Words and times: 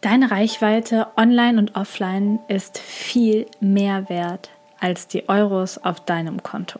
Deine 0.00 0.30
Reichweite 0.30 1.08
online 1.16 1.58
und 1.58 1.74
offline 1.74 2.38
ist 2.46 2.78
viel 2.78 3.46
mehr 3.58 4.08
wert 4.08 4.48
als 4.78 5.08
die 5.08 5.28
Euros 5.28 5.76
auf 5.78 5.98
deinem 5.98 6.40
Konto. 6.44 6.78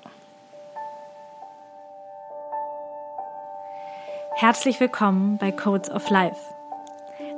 Herzlich 4.36 4.78
willkommen 4.78 5.36
bei 5.36 5.50
Codes 5.50 5.90
of 5.90 6.08
Life. 6.10 6.38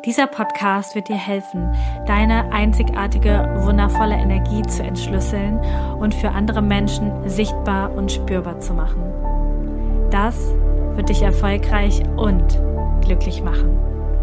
Dieser 0.05 0.27
Podcast 0.27 0.95
wird 0.95 1.09
dir 1.09 1.17
helfen, 1.17 1.75
deine 2.07 2.53
einzigartige, 2.53 3.63
wundervolle 3.63 4.17
Energie 4.17 4.61
zu 4.61 4.83
entschlüsseln 4.83 5.59
und 5.99 6.15
für 6.15 6.29
andere 6.29 6.61
Menschen 6.61 7.27
sichtbar 7.27 7.95
und 7.95 8.13
spürbar 8.13 8.61
zu 8.61 8.75
machen. 8.75 9.03
Das 10.11 10.37
wird 10.95 11.09
dich 11.09 11.23
erfolgreich 11.23 12.03
und 12.19 12.61
glücklich 13.01 13.43
machen. 13.43 13.90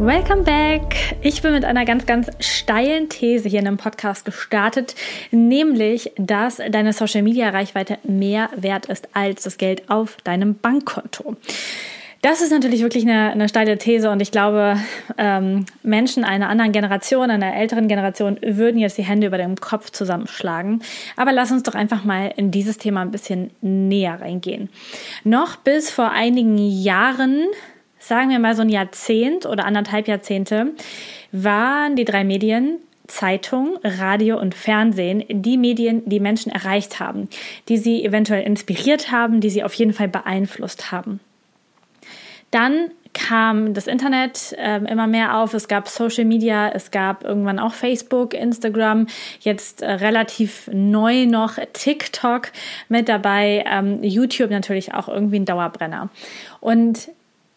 Welcome 0.00 0.44
back! 0.44 1.16
Ich 1.22 1.42
bin 1.42 1.50
mit 1.50 1.64
einer 1.64 1.84
ganz, 1.84 2.06
ganz 2.06 2.30
steilen 2.38 3.08
These 3.08 3.48
hier 3.48 3.58
in 3.58 3.66
einem 3.66 3.78
Podcast 3.78 4.24
gestartet, 4.24 4.94
nämlich, 5.32 6.12
dass 6.16 6.58
deine 6.70 6.92
Social 6.92 7.22
Media 7.22 7.48
Reichweite 7.48 7.98
mehr 8.04 8.48
wert 8.54 8.86
ist 8.86 9.08
als 9.14 9.42
das 9.42 9.58
Geld 9.58 9.90
auf 9.90 10.16
deinem 10.22 10.54
Bankkonto. 10.54 11.34
Das 12.22 12.42
ist 12.42 12.52
natürlich 12.52 12.82
wirklich 12.82 13.02
eine, 13.02 13.30
eine 13.30 13.48
steile 13.48 13.76
These 13.76 14.08
und 14.10 14.22
ich 14.22 14.30
glaube, 14.30 14.76
ähm, 15.18 15.66
Menschen 15.82 16.22
einer 16.22 16.48
anderen 16.48 16.70
Generation, 16.70 17.32
einer 17.32 17.56
älteren 17.56 17.88
Generation 17.88 18.38
würden 18.40 18.78
jetzt 18.78 18.98
die 18.98 19.04
Hände 19.04 19.26
über 19.26 19.38
dem 19.38 19.56
Kopf 19.56 19.90
zusammenschlagen. 19.90 20.80
Aber 21.16 21.32
lass 21.32 21.50
uns 21.50 21.64
doch 21.64 21.74
einfach 21.74 22.04
mal 22.04 22.32
in 22.36 22.52
dieses 22.52 22.78
Thema 22.78 23.02
ein 23.02 23.10
bisschen 23.10 23.50
näher 23.62 24.20
reingehen. 24.20 24.68
Noch 25.24 25.56
bis 25.56 25.90
vor 25.90 26.12
einigen 26.12 26.56
Jahren 26.56 27.46
sagen 28.08 28.30
wir 28.30 28.38
mal 28.38 28.56
so 28.56 28.62
ein 28.62 28.68
Jahrzehnt 28.68 29.46
oder 29.46 29.64
anderthalb 29.64 30.08
Jahrzehnte, 30.08 30.72
waren 31.30 31.94
die 31.94 32.04
drei 32.04 32.24
Medien 32.24 32.78
Zeitung, 33.06 33.78
Radio 33.82 34.38
und 34.38 34.54
Fernsehen 34.54 35.24
die 35.28 35.56
Medien, 35.56 36.02
die 36.06 36.20
Menschen 36.20 36.52
erreicht 36.52 37.00
haben, 37.00 37.28
die 37.68 37.78
sie 37.78 38.04
eventuell 38.04 38.42
inspiriert 38.42 39.10
haben, 39.10 39.40
die 39.40 39.50
sie 39.50 39.64
auf 39.64 39.74
jeden 39.74 39.92
Fall 39.92 40.08
beeinflusst 40.08 40.92
haben. 40.92 41.20
Dann 42.50 42.90
kam 43.14 43.74
das 43.74 43.86
Internet 43.86 44.54
äh, 44.58 44.76
immer 44.76 45.06
mehr 45.06 45.38
auf. 45.38 45.54
Es 45.54 45.68
gab 45.68 45.88
Social 45.88 46.24
Media, 46.24 46.68
es 46.68 46.90
gab 46.90 47.24
irgendwann 47.24 47.58
auch 47.58 47.74
Facebook, 47.74 48.34
Instagram, 48.34 49.06
jetzt 49.40 49.82
äh, 49.82 49.90
relativ 49.90 50.68
neu 50.72 51.26
noch 51.26 51.58
TikTok 51.72 52.52
mit 52.88 53.08
dabei, 53.08 53.64
ähm, 53.66 54.02
YouTube 54.02 54.50
natürlich 54.50 54.94
auch 54.94 55.08
irgendwie 55.08 55.40
ein 55.40 55.44
Dauerbrenner. 55.46 56.10
Und 56.60 57.10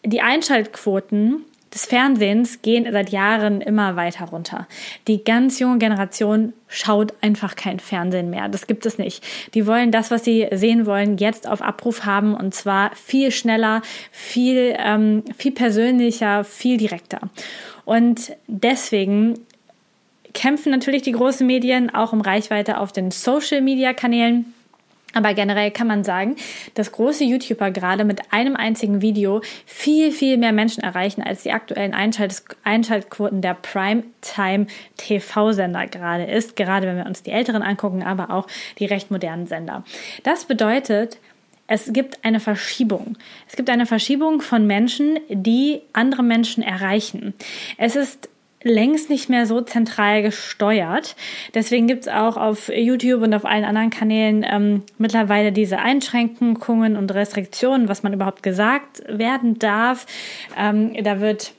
die 0.04 0.20
Einschaltquoten 0.20 1.44
des 1.72 1.86
Fernsehens 1.86 2.60
gehen 2.60 2.86
seit 2.90 3.10
Jahren 3.10 3.60
immer 3.60 3.96
weiter 3.96 4.26
runter. 4.26 4.66
Die 5.08 5.24
ganz 5.24 5.58
junge 5.58 5.78
Generation 5.78 6.52
schaut 6.68 7.14
einfach 7.22 7.56
kein 7.56 7.80
Fernsehen 7.80 8.28
mehr. 8.28 8.48
Das 8.48 8.66
gibt 8.66 8.84
es 8.84 8.98
nicht. 8.98 9.24
Die 9.54 9.66
wollen 9.66 9.90
das, 9.90 10.10
was 10.10 10.24
sie 10.24 10.48
sehen 10.52 10.84
wollen, 10.84 11.16
jetzt 11.16 11.48
auf 11.48 11.62
Abruf 11.62 12.04
haben 12.04 12.34
und 12.34 12.54
zwar 12.54 12.94
viel 12.94 13.30
schneller, 13.30 13.80
viel, 14.10 14.76
ähm, 14.78 15.22
viel 15.36 15.52
persönlicher, 15.52 16.44
viel 16.44 16.76
direkter. 16.76 17.20
Und 17.84 18.36
deswegen 18.46 19.38
kämpfen 20.34 20.70
natürlich 20.72 21.02
die 21.02 21.12
großen 21.12 21.46
Medien 21.46 21.94
auch 21.94 22.12
um 22.12 22.20
Reichweite 22.20 22.78
auf 22.78 22.92
den 22.92 23.10
Social-Media-Kanälen. 23.10 24.52
Aber 25.14 25.34
generell 25.34 25.70
kann 25.70 25.86
man 25.86 26.04
sagen, 26.04 26.36
dass 26.74 26.92
große 26.92 27.24
YouTuber 27.24 27.70
gerade 27.70 28.04
mit 28.04 28.32
einem 28.32 28.56
einzigen 28.56 29.02
Video 29.02 29.42
viel, 29.66 30.12
viel 30.12 30.38
mehr 30.38 30.52
Menschen 30.52 30.82
erreichen 30.82 31.22
als 31.22 31.42
die 31.42 31.52
aktuellen 31.52 31.94
Einschalt 31.94 32.42
Einschaltquoten 32.64 33.42
der 33.42 33.54
Primetime 33.54 34.66
TV-Sender 34.96 35.86
gerade 35.86 36.24
ist. 36.24 36.56
Gerade 36.56 36.86
wenn 36.86 36.96
wir 36.96 37.06
uns 37.06 37.22
die 37.22 37.30
älteren 37.30 37.62
angucken, 37.62 38.02
aber 38.02 38.30
auch 38.30 38.46
die 38.78 38.86
recht 38.86 39.10
modernen 39.10 39.46
Sender. 39.46 39.84
Das 40.22 40.44
bedeutet, 40.44 41.18
es 41.66 41.92
gibt 41.92 42.24
eine 42.24 42.40
Verschiebung. 42.40 43.16
Es 43.48 43.56
gibt 43.56 43.70
eine 43.70 43.86
Verschiebung 43.86 44.40
von 44.40 44.66
Menschen, 44.66 45.18
die 45.28 45.80
andere 45.92 46.22
Menschen 46.22 46.62
erreichen. 46.62 47.34
Es 47.78 47.96
ist 47.96 48.28
längst 48.62 49.10
nicht 49.10 49.28
mehr 49.28 49.46
so 49.46 49.60
zentral 49.60 50.22
gesteuert. 50.22 51.16
Deswegen 51.54 51.86
gibt's 51.86 52.08
auch 52.08 52.36
auf 52.36 52.68
YouTube 52.68 53.22
und 53.22 53.34
auf 53.34 53.44
allen 53.44 53.64
anderen 53.64 53.90
Kanälen 53.90 54.44
ähm, 54.48 54.82
mittlerweile 54.98 55.52
diese 55.52 55.78
Einschränkungen 55.78 56.96
und 56.96 57.12
Restriktionen, 57.12 57.88
was 57.88 58.02
man 58.02 58.12
überhaupt 58.12 58.42
gesagt 58.42 59.02
werden 59.08 59.58
darf. 59.58 60.06
Ähm, 60.58 60.94
da 61.02 61.20
wird 61.20 61.54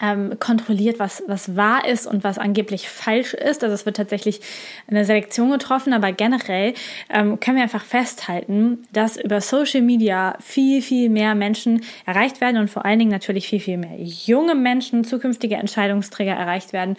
ähm, 0.00 0.38
kontrolliert, 0.38 0.98
was, 0.98 1.22
was 1.26 1.56
wahr 1.56 1.86
ist 1.86 2.06
und 2.06 2.24
was 2.24 2.38
angeblich 2.38 2.88
falsch 2.88 3.34
ist. 3.34 3.62
Also 3.62 3.74
es 3.74 3.86
wird 3.86 3.96
tatsächlich 3.96 4.40
eine 4.88 5.04
Selektion 5.04 5.50
getroffen, 5.50 5.92
aber 5.92 6.12
generell 6.12 6.74
ähm, 7.08 7.40
können 7.40 7.56
wir 7.56 7.64
einfach 7.64 7.84
festhalten, 7.84 8.86
dass 8.92 9.16
über 9.16 9.40
Social 9.40 9.82
Media 9.82 10.36
viel, 10.40 10.82
viel 10.82 11.08
mehr 11.08 11.34
Menschen 11.34 11.82
erreicht 12.04 12.40
werden 12.40 12.58
und 12.58 12.70
vor 12.70 12.84
allen 12.84 12.98
Dingen 12.98 13.10
natürlich 13.10 13.48
viel, 13.48 13.60
viel 13.60 13.78
mehr 13.78 13.96
junge 13.98 14.54
Menschen, 14.54 15.04
zukünftige 15.04 15.56
Entscheidungsträger 15.56 16.32
erreicht 16.32 16.72
werden, 16.72 16.96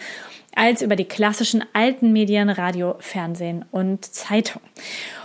als 0.54 0.82
über 0.82 0.96
die 0.96 1.04
klassischen 1.04 1.64
alten 1.72 2.12
Medien, 2.12 2.50
Radio, 2.50 2.96
Fernsehen 2.98 3.64
und 3.70 4.04
Zeitung. 4.04 4.60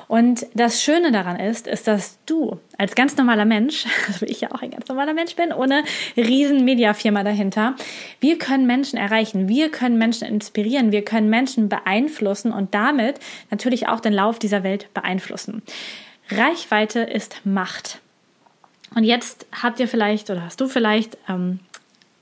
Und 0.07 0.45
das 0.53 0.83
Schöne 0.83 1.11
daran 1.11 1.39
ist, 1.39 1.67
ist, 1.67 1.87
dass 1.87 2.19
du 2.25 2.59
als 2.77 2.95
ganz 2.95 3.17
normaler 3.17 3.45
Mensch, 3.45 3.85
also 4.07 4.25
ich 4.25 4.41
ja 4.41 4.51
auch 4.51 4.61
ein 4.61 4.71
ganz 4.71 4.87
normaler 4.87 5.13
Mensch 5.13 5.35
bin, 5.35 5.51
ohne 5.51 5.83
riesen 6.17 6.65
Mediafirma 6.65 7.23
dahinter, 7.23 7.75
wir 8.19 8.37
können 8.37 8.67
Menschen 8.67 8.97
erreichen, 8.97 9.47
wir 9.47 9.69
können 9.69 9.97
Menschen 9.97 10.27
inspirieren, 10.27 10.91
wir 10.91 11.03
können 11.03 11.29
Menschen 11.29 11.69
beeinflussen 11.69 12.51
und 12.51 12.73
damit 12.73 13.19
natürlich 13.51 13.87
auch 13.87 13.99
den 13.99 14.13
Lauf 14.13 14.39
dieser 14.39 14.63
Welt 14.63 14.93
beeinflussen. 14.93 15.61
Reichweite 16.29 17.01
ist 17.01 17.41
Macht. 17.43 17.99
Und 18.95 19.03
jetzt 19.03 19.45
habt 19.61 19.79
ihr 19.79 19.87
vielleicht 19.87 20.29
oder 20.29 20.43
hast 20.43 20.61
du 20.61 20.67
vielleicht 20.67 21.17
ähm, 21.27 21.59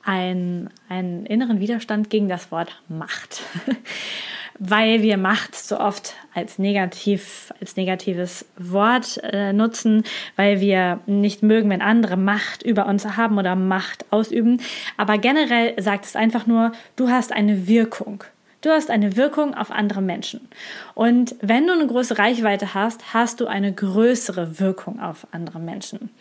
einen, 0.03 0.69
einen 0.89 1.25
inneren 1.25 1.59
Widerstand 1.59 2.09
gegen 2.09 2.29
das 2.29 2.51
Wort 2.51 2.81
Macht. 2.87 3.41
weil 4.63 5.01
wir 5.01 5.17
Macht 5.17 5.55
so 5.55 5.79
oft 5.79 6.13
als 6.35 6.59
negativ, 6.59 7.51
als 7.59 7.75
negatives 7.75 8.45
Wort 8.57 9.19
äh, 9.23 9.53
nutzen, 9.53 10.03
weil 10.35 10.61
wir 10.61 10.99
nicht 11.07 11.41
mögen, 11.41 11.67
wenn 11.71 11.81
andere 11.81 12.15
Macht 12.15 12.61
über 12.61 12.85
uns 12.85 13.17
haben 13.17 13.39
oder 13.39 13.55
Macht 13.55 14.05
ausüben. 14.11 14.61
Aber 14.97 15.17
generell 15.17 15.81
sagt 15.81 16.05
es 16.05 16.15
einfach 16.15 16.45
nur, 16.45 16.73
du 16.95 17.09
hast 17.09 17.33
eine 17.33 17.67
Wirkung. 17.67 18.23
Du 18.61 18.69
hast 18.69 18.91
eine 18.91 19.17
Wirkung 19.17 19.55
auf 19.55 19.71
andere 19.71 20.03
Menschen. 20.03 20.47
Und 20.93 21.33
wenn 21.41 21.65
du 21.65 21.73
eine 21.73 21.87
große 21.87 22.19
Reichweite 22.19 22.75
hast, 22.75 23.15
hast 23.15 23.41
du 23.41 23.47
eine 23.47 23.73
größere 23.73 24.59
Wirkung 24.59 24.99
auf 24.99 25.25
andere 25.31 25.57
Menschen. 25.57 26.11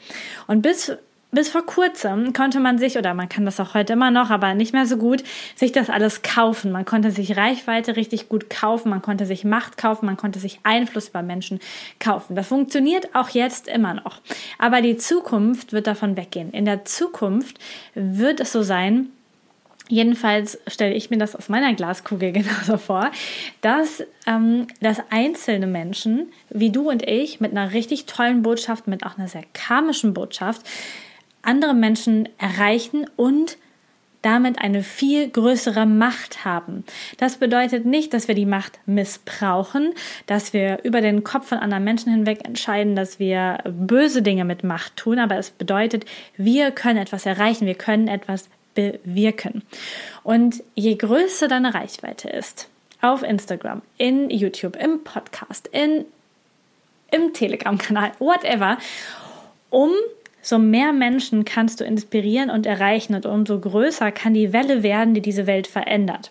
Und 0.46 0.62
bis 0.62 0.96
bis 1.32 1.48
vor 1.48 1.64
kurzem 1.64 2.32
konnte 2.32 2.60
man 2.60 2.78
sich, 2.78 2.98
oder 2.98 3.14
man 3.14 3.28
kann 3.28 3.44
das 3.44 3.60
auch 3.60 3.74
heute 3.74 3.92
immer 3.92 4.10
noch, 4.10 4.30
aber 4.30 4.54
nicht 4.54 4.72
mehr 4.72 4.86
so 4.86 4.96
gut, 4.96 5.22
sich 5.54 5.72
das 5.72 5.90
alles 5.90 6.22
kaufen. 6.22 6.72
Man 6.72 6.84
konnte 6.84 7.10
sich 7.10 7.36
Reichweite 7.36 7.96
richtig 7.96 8.28
gut 8.28 8.50
kaufen, 8.50 8.90
man 8.90 9.02
konnte 9.02 9.26
sich 9.26 9.44
Macht 9.44 9.76
kaufen, 9.76 10.06
man 10.06 10.16
konnte 10.16 10.40
sich 10.40 10.60
Einfluss 10.64 11.08
über 11.08 11.22
Menschen 11.22 11.60
kaufen. 11.98 12.34
Das 12.34 12.48
funktioniert 12.48 13.14
auch 13.14 13.28
jetzt 13.30 13.68
immer 13.68 13.94
noch. 13.94 14.20
Aber 14.58 14.82
die 14.82 14.96
Zukunft 14.96 15.72
wird 15.72 15.86
davon 15.86 16.16
weggehen. 16.16 16.50
In 16.50 16.64
der 16.64 16.84
Zukunft 16.84 17.58
wird 17.94 18.40
es 18.40 18.52
so 18.52 18.62
sein, 18.62 19.10
Jedenfalls 19.90 20.56
stelle 20.68 20.94
ich 20.94 21.10
mir 21.10 21.18
das 21.18 21.34
aus 21.34 21.48
meiner 21.48 21.74
Glaskugel 21.74 22.30
genauso 22.32 22.76
vor, 22.76 23.10
dass, 23.60 24.04
ähm, 24.24 24.68
dass 24.80 25.02
einzelne 25.10 25.66
Menschen 25.66 26.30
wie 26.48 26.70
du 26.70 26.88
und 26.88 27.02
ich 27.08 27.40
mit 27.40 27.50
einer 27.50 27.72
richtig 27.72 28.06
tollen 28.06 28.42
Botschaft, 28.42 28.86
mit 28.86 29.04
auch 29.04 29.18
einer 29.18 29.26
sehr 29.26 29.42
karmischen 29.52 30.14
Botschaft, 30.14 30.62
andere 31.42 31.74
Menschen 31.74 32.28
erreichen 32.38 33.06
und 33.16 33.56
damit 34.22 34.58
eine 34.58 34.82
viel 34.82 35.28
größere 35.30 35.86
Macht 35.86 36.44
haben. 36.44 36.84
Das 37.16 37.38
bedeutet 37.38 37.86
nicht, 37.86 38.12
dass 38.12 38.28
wir 38.28 38.34
die 38.34 38.46
Macht 38.46 38.78
missbrauchen, 38.86 39.94
dass 40.26 40.52
wir 40.52 40.80
über 40.82 41.00
den 41.00 41.24
Kopf 41.24 41.48
von 41.48 41.58
anderen 41.58 41.84
Menschen 41.84 42.12
hinweg 42.12 42.44
entscheiden, 42.44 42.96
dass 42.96 43.18
wir 43.18 43.58
böse 43.64 44.22
Dinge 44.22 44.44
mit 44.44 44.62
Macht 44.62 44.96
tun, 44.96 45.18
aber 45.18 45.36
es 45.36 45.50
bedeutet, 45.50 46.04
wir 46.36 46.70
können 46.70 46.98
etwas 46.98 47.24
erreichen, 47.24 47.66
wir 47.66 47.74
können 47.74 48.08
etwas 48.08 48.48
bewirken. 48.74 49.62
Und 50.22 50.62
je 50.74 50.94
größer 50.96 51.48
deine 51.48 51.74
Reichweite 51.74 52.28
ist, 52.28 52.68
auf 53.00 53.22
Instagram, 53.22 53.80
in 53.96 54.28
YouTube, 54.28 54.76
im 54.76 55.02
Podcast, 55.02 55.68
in, 55.68 56.04
im 57.10 57.32
Telegram-Kanal, 57.32 58.12
whatever, 58.18 58.76
um 59.70 59.90
so 60.42 60.58
mehr 60.58 60.92
Menschen 60.92 61.44
kannst 61.44 61.80
du 61.80 61.84
inspirieren 61.84 62.50
und 62.50 62.66
erreichen 62.66 63.14
und 63.14 63.26
umso 63.26 63.58
größer 63.58 64.12
kann 64.12 64.34
die 64.34 64.52
Welle 64.52 64.82
werden, 64.82 65.14
die 65.14 65.20
diese 65.20 65.46
Welt 65.46 65.66
verändert. 65.66 66.30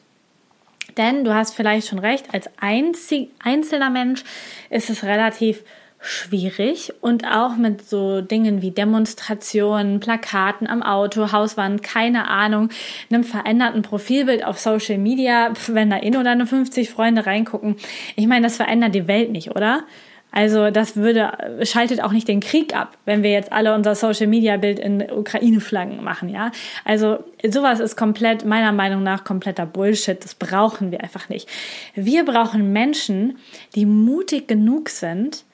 Denn 0.98 1.24
du 1.24 1.34
hast 1.34 1.56
vielleicht 1.56 1.88
schon 1.88 2.00
recht, 2.00 2.34
als 2.34 2.50
einzelner 2.60 3.90
Mensch 3.90 4.24
ist 4.70 4.90
es 4.90 5.04
relativ 5.04 5.64
schwierig 6.02 6.94
und 7.02 7.26
auch 7.26 7.58
mit 7.58 7.88
so 7.88 8.22
Dingen 8.22 8.62
wie 8.62 8.72
Demonstrationen, 8.72 10.00
Plakaten 10.00 10.66
am 10.68 10.82
Auto, 10.82 11.32
Hauswand, 11.32 11.84
keine 11.84 12.30
Ahnung, 12.30 12.70
einem 13.10 13.24
veränderten 13.24 13.82
Profilbild 13.82 14.46
auf 14.46 14.60
Social 14.60 14.98
Media, 14.98 15.52
wenn 15.68 15.90
da 15.90 15.98
in 15.98 16.16
oder 16.16 16.36
nur 16.36 16.48
50 16.48 16.90
Freunde 16.90 17.26
reingucken. 17.26 17.76
Ich 18.16 18.28
meine, 18.28 18.48
das 18.48 18.56
verändert 18.56 18.96
die 18.96 19.08
Welt 19.08 19.32
nicht, 19.32 19.52
oder? 19.52 19.84
Also 20.32 20.70
das 20.70 20.96
würde, 20.96 21.32
schaltet 21.64 22.04
auch 22.04 22.12
nicht 22.12 22.28
den 22.28 22.40
Krieg 22.40 22.76
ab, 22.76 22.98
wenn 23.06 23.24
wir 23.24 23.32
jetzt 23.32 23.52
alle 23.52 23.74
unser 23.74 23.96
Social-Media-Bild 23.96 24.78
in 24.78 25.10
Ukraine-Flaggen 25.12 26.04
machen, 26.04 26.30
ja. 26.30 26.52
Also 26.86 27.24
sowas 27.48 27.80
ist 27.80 27.96
komplett, 27.96 28.46
meiner 28.46 28.72
Meinung 28.72 29.02
nach, 29.02 29.24
kompletter 29.24 29.66
Bullshit. 29.66 30.24
Das 30.24 30.36
brauchen 30.36 30.92
wir 30.92 31.02
einfach 31.02 31.30
nicht. 31.30 31.50
Wir 31.96 32.26
brauchen 32.26 32.72
Menschen, 32.72 33.40
die 33.74 33.88
mutig 33.88 34.48
genug 34.48 34.90
sind, 34.90 35.46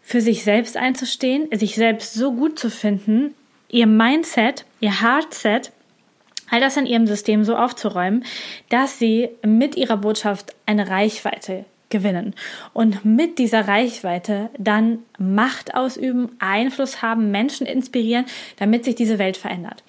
für 0.00 0.20
sich 0.20 0.42
selbst 0.44 0.76
einzustehen, 0.76 1.48
sich 1.52 1.74
selbst 1.74 2.14
so 2.14 2.32
gut 2.32 2.58
zu 2.58 2.70
finden, 2.70 3.34
ihr 3.68 3.86
Mindset, 3.86 4.64
ihr 4.80 5.02
Heartset, 5.02 5.72
all 6.48 6.60
das 6.60 6.76
in 6.76 6.86
ihrem 6.86 7.06
System 7.06 7.44
so 7.44 7.56
aufzuräumen, 7.56 8.24
dass 8.68 8.98
sie 8.98 9.28
mit 9.44 9.76
ihrer 9.76 9.96
Botschaft 9.96 10.54
eine 10.64 10.88
Reichweite 10.88 11.64
gewinnen 11.88 12.34
und 12.72 13.04
mit 13.04 13.38
dieser 13.38 13.68
Reichweite 13.68 14.50
dann 14.58 14.98
Macht 15.18 15.74
ausüben, 15.74 16.30
Einfluss 16.38 17.02
haben, 17.02 17.30
Menschen 17.30 17.66
inspirieren, 17.66 18.26
damit 18.58 18.84
sich 18.84 18.94
diese 18.94 19.18
Welt 19.18 19.36
verändert. 19.36 19.84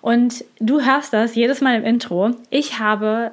Und 0.00 0.44
du 0.60 0.84
hörst 0.84 1.12
das 1.12 1.34
jedes 1.34 1.60
Mal 1.60 1.76
im 1.76 1.84
Intro. 1.84 2.32
Ich 2.50 2.78
habe 2.78 3.32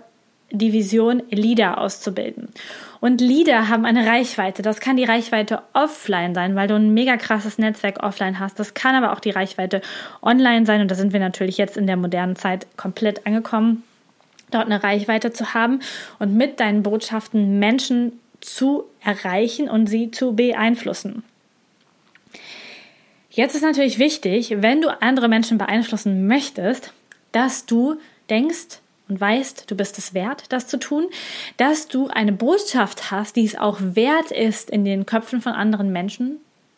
die 0.51 0.73
Vision, 0.73 1.23
Leader 1.29 1.79
auszubilden. 1.79 2.50
Und 3.01 3.21
Leader 3.21 3.67
haben 3.69 3.85
eine 3.85 4.07
Reichweite. 4.07 4.62
Das 4.62 4.79
kann 4.79 4.97
die 4.97 5.03
Reichweite 5.03 5.62
offline 5.73 6.33
sein, 6.33 6.56
weil 6.56 6.67
du 6.67 6.75
ein 6.75 6.94
mega 6.94 7.17
krasses 7.17 7.57
Netzwerk 7.57 8.01
offline 8.01 8.39
hast. 8.39 8.59
Das 8.59 8.73
kann 8.73 8.95
aber 8.95 9.13
auch 9.13 9.19
die 9.19 9.31
Reichweite 9.31 9.81
online 10.21 10.65
sein. 10.65 10.81
Und 10.81 10.89
da 10.89 10.95
sind 10.95 11.13
wir 11.13 11.19
natürlich 11.19 11.57
jetzt 11.57 11.77
in 11.77 11.88
der 11.88 11.97
modernen 11.97 12.35
Zeit 12.35 12.67
komplett 12.77 13.25
angekommen, 13.25 13.83
dort 14.51 14.65
eine 14.65 14.83
Reichweite 14.83 15.33
zu 15.33 15.53
haben 15.53 15.80
und 16.19 16.36
mit 16.36 16.59
deinen 16.59 16.83
Botschaften 16.83 17.59
Menschen 17.59 18.19
zu 18.42 18.86
erreichen 19.03 19.69
und 19.69 19.88
sie 19.88 20.12
zu 20.12 20.36
beeinflussen. 20.36 21.24
Jetzt 23.30 23.56
ist 23.56 23.63
natürlich 23.63 24.00
wichtig, 24.00 24.56
wenn 24.62 24.81
du 24.81 25.01
andere 25.01 25.27
Menschen 25.27 25.57
beeinflussen 25.57 26.27
möchtest, 26.27 26.94
dass 27.31 27.65
du 27.65 27.97
denkst, 28.30 28.80
und 29.07 29.21
weißt, 29.21 29.69
du 29.69 29.75
bist 29.75 29.97
es 30.00 30.13
wert, 30.13 30.45
das 30.50 30.68
zu 30.68 30.77
tun, 30.77 31.06
dass 31.57 31.88
du 31.88 32.07
eine 32.07 32.31
Botschaft 32.31 33.12
hast, 33.12 33.36
die 33.36 33.45
es 33.45 33.56
auch 33.56 33.77
wert 33.80 34.31
ist, 34.31 34.69
in 34.69 34.83
den 34.83 35.06
Köpfen 35.06 35.41
von 35.41 35.53
anderen 35.53 35.91
Menschen 35.91 36.38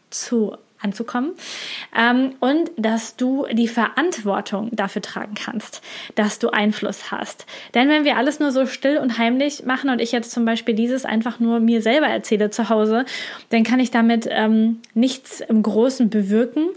zu 0.10 0.58
anzukommen 0.82 1.34
ähm, 1.98 2.36
und 2.40 2.72
dass 2.78 3.16
du 3.16 3.46
die 3.52 3.68
Verantwortung 3.68 4.70
dafür 4.72 5.02
tragen 5.02 5.34
kannst, 5.34 5.82
dass 6.16 6.40
du 6.40 6.50
Einfluss 6.50 7.12
hast. 7.12 7.46
Denn 7.74 7.90
wenn 7.90 8.06
wir 8.06 8.18
alles 8.18 8.40
nur 8.40 8.52
so 8.52 8.66
still 8.66 8.98
und 8.98 9.18
heimlich 9.18 9.66
machen 9.66 9.90
und 9.90 10.02
ich 10.02 10.12
jetzt 10.12 10.32
zum 10.32 10.46
Beispiel 10.46 10.76
dieses 10.76 11.06
einfach 11.06 11.40
nur 11.40 11.60
mir 11.60 11.82
selber 11.82 12.08
erzähle 12.08 12.50
zu 12.50 12.70
Hause, 12.70 13.06
dann 13.50 13.64
kann 13.64 13.80
ich 13.80 13.92
damit 13.92 14.28
ähm, 14.30 14.82
nichts 14.94 15.42
im 15.42 15.64
Großen 15.64 16.10
bewirken 16.10 16.70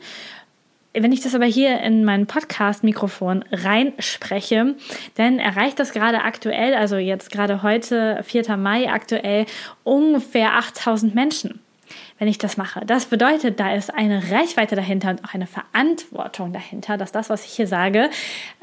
wenn 0.92 1.12
ich 1.12 1.20
das 1.20 1.36
aber 1.36 1.44
hier 1.44 1.80
in 1.80 2.04
mein 2.04 2.26
Podcast-Mikrofon 2.26 3.44
reinspreche, 3.52 4.74
dann 5.14 5.38
erreicht 5.38 5.78
das 5.78 5.92
gerade 5.92 6.22
aktuell, 6.22 6.74
also 6.74 6.96
jetzt 6.96 7.30
gerade 7.30 7.62
heute, 7.62 8.20
4. 8.24 8.56
Mai 8.56 8.90
aktuell, 8.90 9.46
ungefähr 9.84 10.56
8000 10.56 11.14
Menschen 11.14 11.60
wenn 12.20 12.28
ich 12.28 12.36
das 12.36 12.58
mache. 12.58 12.84
Das 12.84 13.06
bedeutet, 13.06 13.58
da 13.58 13.74
ist 13.74 13.92
eine 13.92 14.30
Reichweite 14.30 14.76
dahinter 14.76 15.08
und 15.08 15.24
auch 15.24 15.32
eine 15.32 15.46
Verantwortung 15.46 16.52
dahinter, 16.52 16.98
dass 16.98 17.12
das, 17.12 17.30
was 17.30 17.46
ich 17.46 17.52
hier 17.52 17.66
sage, 17.66 18.10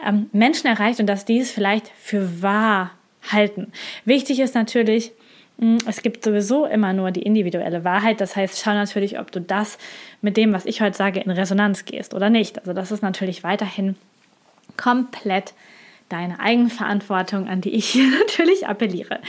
ähm, 0.07 0.29
Menschen 0.31 0.67
erreicht 0.67 0.99
und 0.99 1.07
dass 1.07 1.25
die 1.25 1.39
es 1.39 1.51
vielleicht 1.51 1.91
für 1.97 2.43
wahr 2.43 2.91
halten. 3.31 3.73
Wichtig 4.05 4.39
ist 4.39 4.53
natürlich, 4.53 5.11
hm, 5.57 5.79
es 5.87 6.03
gibt 6.03 6.23
sowieso 6.23 6.67
immer 6.67 6.93
nur 6.93 7.09
die 7.09 7.23
individuelle 7.23 7.83
Wahrheit. 7.83 8.21
Das 8.21 8.35
heißt, 8.35 8.61
schau 8.63 8.73
natürlich, 8.73 9.17
ob 9.19 9.31
du 9.31 9.41
das 9.41 9.79
mit 10.21 10.37
dem, 10.37 10.53
was 10.53 10.67
ich 10.67 10.81
heute 10.81 10.95
sage, 10.95 11.19
in 11.19 11.31
Resonanz 11.31 11.85
gehst 11.85 12.13
oder 12.13 12.29
nicht. 12.29 12.59
Also 12.59 12.73
das 12.73 12.91
ist 12.91 13.01
natürlich 13.01 13.43
weiterhin 13.43 13.95
komplett 14.77 15.55
deine 16.09 16.39
Eigenverantwortung, 16.39 17.47
an 17.47 17.61
die 17.61 17.71
ich 17.71 17.89
hier 17.89 18.07
natürlich 18.19 18.67
appelliere. 18.67 19.19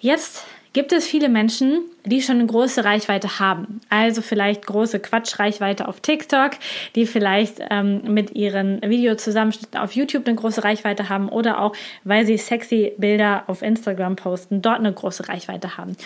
Jetzt 0.00 0.44
gibt 0.72 0.92
es 0.92 1.06
viele 1.06 1.28
Menschen, 1.28 1.80
die 2.04 2.22
schon 2.22 2.36
eine 2.36 2.46
große 2.46 2.84
Reichweite 2.84 3.38
haben. 3.38 3.80
Also 3.88 4.22
vielleicht 4.22 4.66
große 4.66 5.00
Quatschreichweite 5.00 5.86
auf 5.86 6.00
TikTok, 6.00 6.52
die 6.94 7.06
vielleicht 7.06 7.60
ähm, 7.70 8.02
mit 8.14 8.34
ihren 8.34 8.80
Videozusammenschnitten 8.82 9.78
auf 9.78 9.92
YouTube 9.92 10.26
eine 10.26 10.36
große 10.36 10.64
Reichweite 10.64 11.08
haben 11.08 11.28
oder 11.28 11.60
auch, 11.60 11.74
weil 12.04 12.26
sie 12.26 12.38
sexy 12.38 12.92
Bilder 12.96 13.44
auf 13.46 13.62
Instagram 13.62 14.16
posten, 14.16 14.62
dort 14.62 14.78
eine 14.78 14.92
große 14.92 15.28
Reichweite 15.28 15.76
haben. 15.76 15.96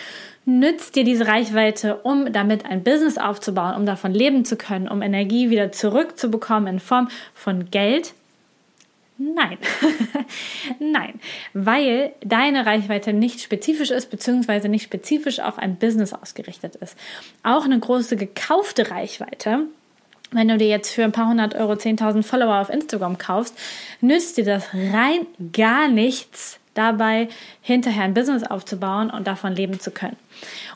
Nützt 0.45 0.95
dir 0.95 1.03
diese 1.03 1.27
Reichweite, 1.27 1.97
um 2.03 2.31
damit 2.31 2.65
ein 2.65 2.83
Business 2.83 3.17
aufzubauen, 3.17 3.75
um 3.75 3.85
davon 3.85 4.13
leben 4.13 4.45
zu 4.45 4.55
können, 4.55 4.87
um 4.87 5.01
Energie 5.01 5.49
wieder 5.49 5.71
zurückzubekommen 5.71 6.67
in 6.67 6.79
Form 6.79 7.09
von 7.33 7.69
Geld, 7.71 8.13
Nein, 9.19 9.57
nein, 10.79 11.19
weil 11.53 12.13
deine 12.23 12.67
Reichweite 12.67 13.13
nicht 13.13 13.41
spezifisch 13.41 13.89
ist, 13.89 14.11
beziehungsweise 14.11 14.69
nicht 14.69 14.83
spezifisch 14.83 15.39
auf 15.39 15.57
ein 15.57 15.77
Business 15.77 16.13
ausgerichtet 16.13 16.75
ist. 16.75 16.95
Auch 17.41 17.65
eine 17.65 17.79
große 17.79 18.15
gekaufte 18.15 18.91
Reichweite, 18.91 19.61
wenn 20.31 20.47
du 20.47 20.57
dir 20.57 20.67
jetzt 20.67 20.91
für 20.91 21.03
ein 21.03 21.11
paar 21.13 21.29
hundert 21.29 21.55
Euro 21.55 21.73
10.000 21.73 22.21
Follower 22.21 22.59
auf 22.59 22.69
Instagram 22.69 23.17
kaufst, 23.17 23.57
nützt 24.01 24.37
dir 24.37 24.45
das 24.45 24.69
rein 24.73 25.25
gar 25.51 25.87
nichts 25.87 26.59
dabei, 26.75 27.27
hinterher 27.61 28.03
ein 28.03 28.13
Business 28.13 28.43
aufzubauen 28.43 29.09
und 29.09 29.25
davon 29.25 29.55
leben 29.55 29.79
zu 29.79 29.89
können 29.89 30.17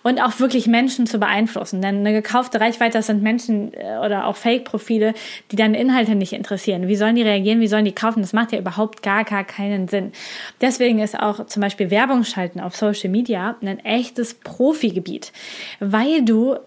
und 0.03 0.21
auch 0.21 0.39
wirklich 0.39 0.67
Menschen 0.67 1.05
zu 1.05 1.19
beeinflussen. 1.19 1.81
Denn 1.81 1.97
eine 1.97 2.13
gekaufte 2.13 2.59
Reichweite, 2.59 2.97
das 2.97 3.07
sind 3.07 3.21
Menschen 3.21 3.73
äh, 3.73 3.97
oder 4.03 4.27
auch 4.27 4.35
Fake-Profile, 4.35 5.13
die 5.51 5.55
deine 5.55 5.79
Inhalte 5.79 6.15
nicht 6.15 6.33
interessieren. 6.33 6.87
Wie 6.87 6.95
sollen 6.95 7.15
die 7.15 7.21
reagieren? 7.21 7.59
Wie 7.59 7.67
sollen 7.67 7.85
die 7.85 7.91
kaufen? 7.93 8.21
Das 8.21 8.33
macht 8.33 8.51
ja 8.51 8.59
überhaupt 8.59 9.03
gar, 9.03 9.23
gar 9.23 9.43
keinen 9.43 9.87
Sinn. 9.87 10.11
Deswegen 10.59 10.99
ist 10.99 11.19
auch 11.19 11.45
zum 11.45 11.61
Beispiel 11.61 11.91
Werbung 11.91 12.23
schalten 12.23 12.59
auf 12.59 12.75
Social 12.75 13.09
Media 13.09 13.55
ein 13.61 13.79
echtes 13.85 14.33
Profigebiet, 14.33 15.31
weil 15.79 16.23
du 16.23 16.57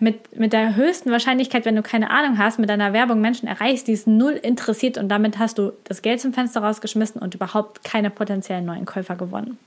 mit, 0.00 0.38
mit 0.38 0.52
der 0.52 0.76
höchsten 0.76 1.10
Wahrscheinlichkeit, 1.10 1.64
wenn 1.64 1.76
du 1.76 1.82
keine 1.82 2.10
Ahnung 2.10 2.38
hast, 2.38 2.58
mit 2.58 2.68
deiner 2.68 2.92
Werbung 2.92 3.20
Menschen 3.20 3.48
erreichst, 3.48 3.88
die 3.88 3.92
es 3.92 4.06
null 4.06 4.32
interessiert 4.32 4.98
und 4.98 5.08
damit 5.08 5.38
hast 5.38 5.58
du 5.58 5.72
das 5.84 6.02
Geld 6.02 6.20
zum 6.20 6.32
Fenster 6.32 6.62
rausgeschmissen 6.62 7.20
und 7.20 7.34
überhaupt 7.34 7.84
keine 7.84 8.10
potenziellen 8.10 8.64
neuen 8.64 8.84
Käufer 8.84 9.16
gewonnen. 9.16 9.58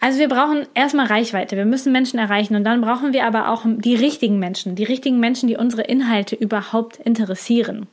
Also 0.00 0.18
wir 0.18 0.28
brauchen 0.28 0.66
erstmal 0.74 1.06
Reichweite, 1.06 1.56
wir 1.56 1.64
müssen 1.64 1.92
Menschen 1.92 2.18
erreichen 2.18 2.54
und 2.54 2.64
dann 2.64 2.80
brauchen 2.80 3.12
wir 3.12 3.24
aber 3.24 3.50
auch 3.50 3.62
die 3.64 3.94
richtigen 3.94 4.38
Menschen, 4.38 4.74
die 4.74 4.84
richtigen 4.84 5.20
Menschen, 5.20 5.48
die 5.48 5.56
unsere 5.56 5.82
Inhalte 5.82 6.36
überhaupt 6.36 6.96
interessieren 6.98 7.86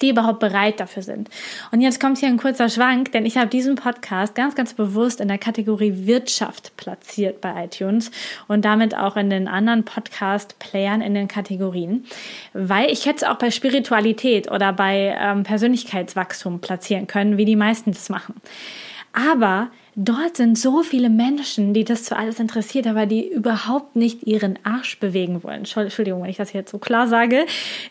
die 0.00 0.10
überhaupt 0.10 0.40
bereit 0.40 0.80
dafür 0.80 1.02
sind. 1.02 1.28
Und 1.72 1.80
jetzt 1.80 2.00
kommt 2.00 2.18
hier 2.18 2.28
ein 2.28 2.36
kurzer 2.36 2.68
Schwank, 2.68 3.12
denn 3.12 3.26
ich 3.26 3.36
habe 3.36 3.48
diesen 3.48 3.74
Podcast 3.74 4.34
ganz, 4.34 4.54
ganz 4.54 4.74
bewusst 4.74 5.20
in 5.20 5.28
der 5.28 5.38
Kategorie 5.38 6.06
Wirtschaft 6.06 6.76
platziert 6.76 7.40
bei 7.40 7.64
iTunes 7.64 8.10
und 8.46 8.64
damit 8.64 8.96
auch 8.96 9.16
in 9.16 9.30
den 9.30 9.48
anderen 9.48 9.84
Podcast-Playern 9.84 11.00
in 11.00 11.14
den 11.14 11.28
Kategorien, 11.28 12.04
weil 12.52 12.90
ich 12.90 13.06
hätte 13.06 13.16
es 13.16 13.24
auch 13.24 13.36
bei 13.36 13.50
Spiritualität 13.50 14.50
oder 14.50 14.72
bei 14.72 15.16
ähm, 15.18 15.42
Persönlichkeitswachstum 15.42 16.60
platzieren 16.60 17.06
können, 17.06 17.36
wie 17.36 17.44
die 17.44 17.56
meisten 17.56 17.92
das 17.92 18.08
machen. 18.08 18.34
Aber 19.12 19.68
dort 19.98 20.36
sind 20.36 20.56
so 20.56 20.84
viele 20.84 21.10
Menschen, 21.10 21.74
die 21.74 21.82
das 21.82 22.04
zwar 22.04 22.18
alles 22.18 22.38
interessiert, 22.38 22.86
aber 22.86 23.04
die 23.04 23.28
überhaupt 23.28 23.96
nicht 23.96 24.22
ihren 24.22 24.56
Arsch 24.62 25.00
bewegen 25.00 25.42
wollen. 25.42 25.64
Entschuldigung, 25.64 26.22
wenn 26.22 26.30
ich 26.30 26.36
das 26.36 26.52
jetzt 26.52 26.70
so 26.70 26.78
klar 26.78 27.08
sage, 27.08 27.46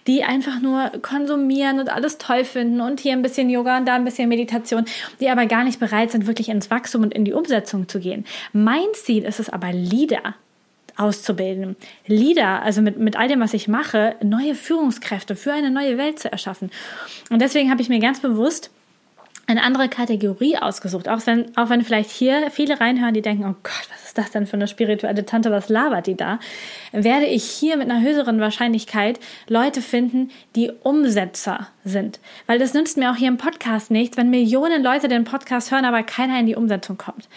die 0.07 0.23
einfach 0.23 0.61
nur 0.61 0.89
konsumieren 1.01 1.79
und 1.79 1.89
alles 1.89 2.17
toll 2.17 2.45
finden 2.45 2.79
und 2.79 3.01
hier 3.01 3.11
ein 3.11 3.21
bisschen 3.21 3.49
Yoga 3.49 3.77
und 3.77 3.85
da 3.85 3.95
ein 3.95 4.05
bisschen 4.05 4.29
Meditation, 4.29 4.85
die 5.19 5.29
aber 5.29 5.47
gar 5.47 5.65
nicht 5.65 5.81
bereit 5.81 6.11
sind, 6.11 6.27
wirklich 6.27 6.47
ins 6.47 6.71
Wachstum 6.71 7.03
und 7.03 7.13
in 7.13 7.25
die 7.25 7.33
Umsetzung 7.33 7.89
zu 7.89 7.99
gehen. 7.99 8.25
Mein 8.53 8.87
Ziel 8.93 9.25
ist 9.25 9.41
es 9.41 9.49
aber, 9.49 9.73
Leader 9.73 10.35
auszubilden. 10.95 11.75
Leader, 12.07 12.61
also 12.63 12.81
mit, 12.81 12.97
mit 12.97 13.17
all 13.17 13.27
dem, 13.27 13.41
was 13.41 13.53
ich 13.53 13.67
mache, 13.67 14.15
neue 14.23 14.55
Führungskräfte 14.55 15.35
für 15.35 15.51
eine 15.51 15.69
neue 15.69 15.97
Welt 15.97 16.19
zu 16.19 16.31
erschaffen. 16.31 16.71
Und 17.29 17.41
deswegen 17.41 17.69
habe 17.69 17.81
ich 17.81 17.89
mir 17.89 17.99
ganz 17.99 18.21
bewusst 18.21 18.71
eine 19.47 19.63
andere 19.63 19.87
Kategorie 19.87 20.57
ausgesucht. 20.57 21.07
Auch 21.07 21.25
wenn, 21.25 21.57
auch 21.57 21.69
wenn 21.69 21.81
vielleicht 21.81 22.11
hier 22.11 22.51
viele 22.51 22.81
reinhören, 22.81 23.13
die 23.13 23.21
denken, 23.21 23.45
oh 23.45 23.55
Gott, 23.63 23.87
was 23.89 24.07
ist 24.07 24.17
das 24.17 24.31
denn 24.31 24.45
für 24.45 24.57
eine 24.57 24.67
spirituelle 24.67 25.25
Tante, 25.25 25.51
was 25.51 25.69
labert 25.69 26.07
die 26.07 26.15
da? 26.15 26.39
Werde 26.91 27.25
ich 27.25 27.45
hier 27.45 27.77
mit 27.77 27.89
einer 27.89 28.01
höheren 28.01 28.41
Wahrscheinlichkeit 28.41 29.19
Leute 29.47 29.81
finden, 29.81 30.31
die 30.55 30.71
Umsetzer 30.83 31.69
sind. 31.85 32.19
Weil 32.45 32.59
das 32.59 32.73
nützt 32.73 32.97
mir 32.97 33.09
auch 33.09 33.15
hier 33.15 33.29
im 33.29 33.37
Podcast 33.37 33.89
nichts, 33.89 34.17
wenn 34.17 34.29
Millionen 34.29 34.83
Leute 34.83 35.07
den 35.07 35.23
Podcast 35.23 35.71
hören, 35.71 35.85
aber 35.85 36.03
keiner 36.03 36.37
in 36.39 36.45
die 36.45 36.55
Umsetzung 36.55 36.97
kommt. 36.97 37.29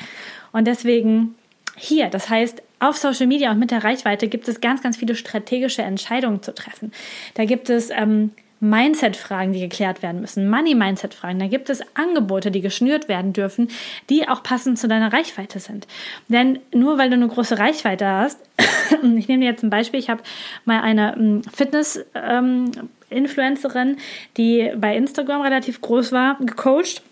Und 0.51 0.67
deswegen 0.67 1.37
hier, 1.77 2.09
das 2.09 2.29
heißt, 2.29 2.61
auf 2.81 2.97
Social 2.97 3.27
Media 3.29 3.53
und 3.53 3.59
mit 3.59 3.71
der 3.71 3.85
Reichweite 3.85 4.27
gibt 4.27 4.49
es 4.49 4.61
ganz, 4.61 4.83
ganz 4.83 4.97
viele 4.97 5.15
strategische 5.15 5.83
Entscheidungen 5.83 6.43
zu 6.43 6.53
treffen. 6.53 6.93
Da 7.35 7.45
gibt 7.45 7.71
es 7.71 7.91
ähm, 7.91 8.33
Mindset-Fragen, 8.61 9.53
die 9.53 9.61
geklärt 9.61 10.03
werden 10.03 10.21
müssen, 10.21 10.49
Money-Mindset-Fragen. 10.49 11.39
Da 11.39 11.47
gibt 11.47 11.71
es 11.71 11.81
Angebote, 11.95 12.51
die 12.51 12.61
geschnürt 12.61 13.09
werden 13.09 13.33
dürfen, 13.33 13.69
die 14.11 14.29
auch 14.29 14.43
passend 14.43 14.79
zu 14.79 14.87
deiner 14.87 15.13
Reichweite 15.13 15.59
sind. 15.59 15.87
Denn 16.29 16.59
nur 16.73 16.99
weil 16.99 17.09
du 17.09 17.17
eine 17.17 17.29
große 17.29 17.59
Reichweite 17.59 18.07
hast, 18.07 18.39
ich 19.17 19.29
nehme 19.29 19.41
dir 19.41 19.51
jetzt 19.51 19.63
ein 19.63 19.71
Beispiel, 19.71 19.99
ich 19.99 20.11
habe 20.11 20.23
mal 20.67 20.83
eine 20.83 21.17
ähm, 21.17 21.41
Fitness-Influencerin, 21.53 23.89
ähm, 23.89 23.97
die 24.37 24.71
bei 24.77 24.95
Instagram 24.95 25.41
relativ 25.41 25.81
groß 25.81 26.13
war, 26.13 26.37
gecoacht. 26.39 27.03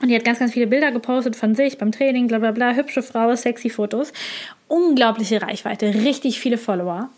Und 0.00 0.08
die 0.08 0.14
hat 0.14 0.24
ganz, 0.24 0.38
ganz 0.38 0.52
viele 0.52 0.66
Bilder 0.66 0.92
gepostet 0.92 1.36
von 1.36 1.54
sich 1.54 1.78
beim 1.78 1.90
Training, 1.90 2.28
bla 2.28 2.38
bla 2.38 2.52
bla, 2.52 2.74
hübsche 2.74 3.02
Frau, 3.02 3.34
sexy 3.34 3.70
Fotos. 3.70 4.12
Unglaubliche 4.68 5.40
Reichweite, 5.40 5.94
richtig 5.94 6.38
viele 6.38 6.58
Follower. 6.58 7.08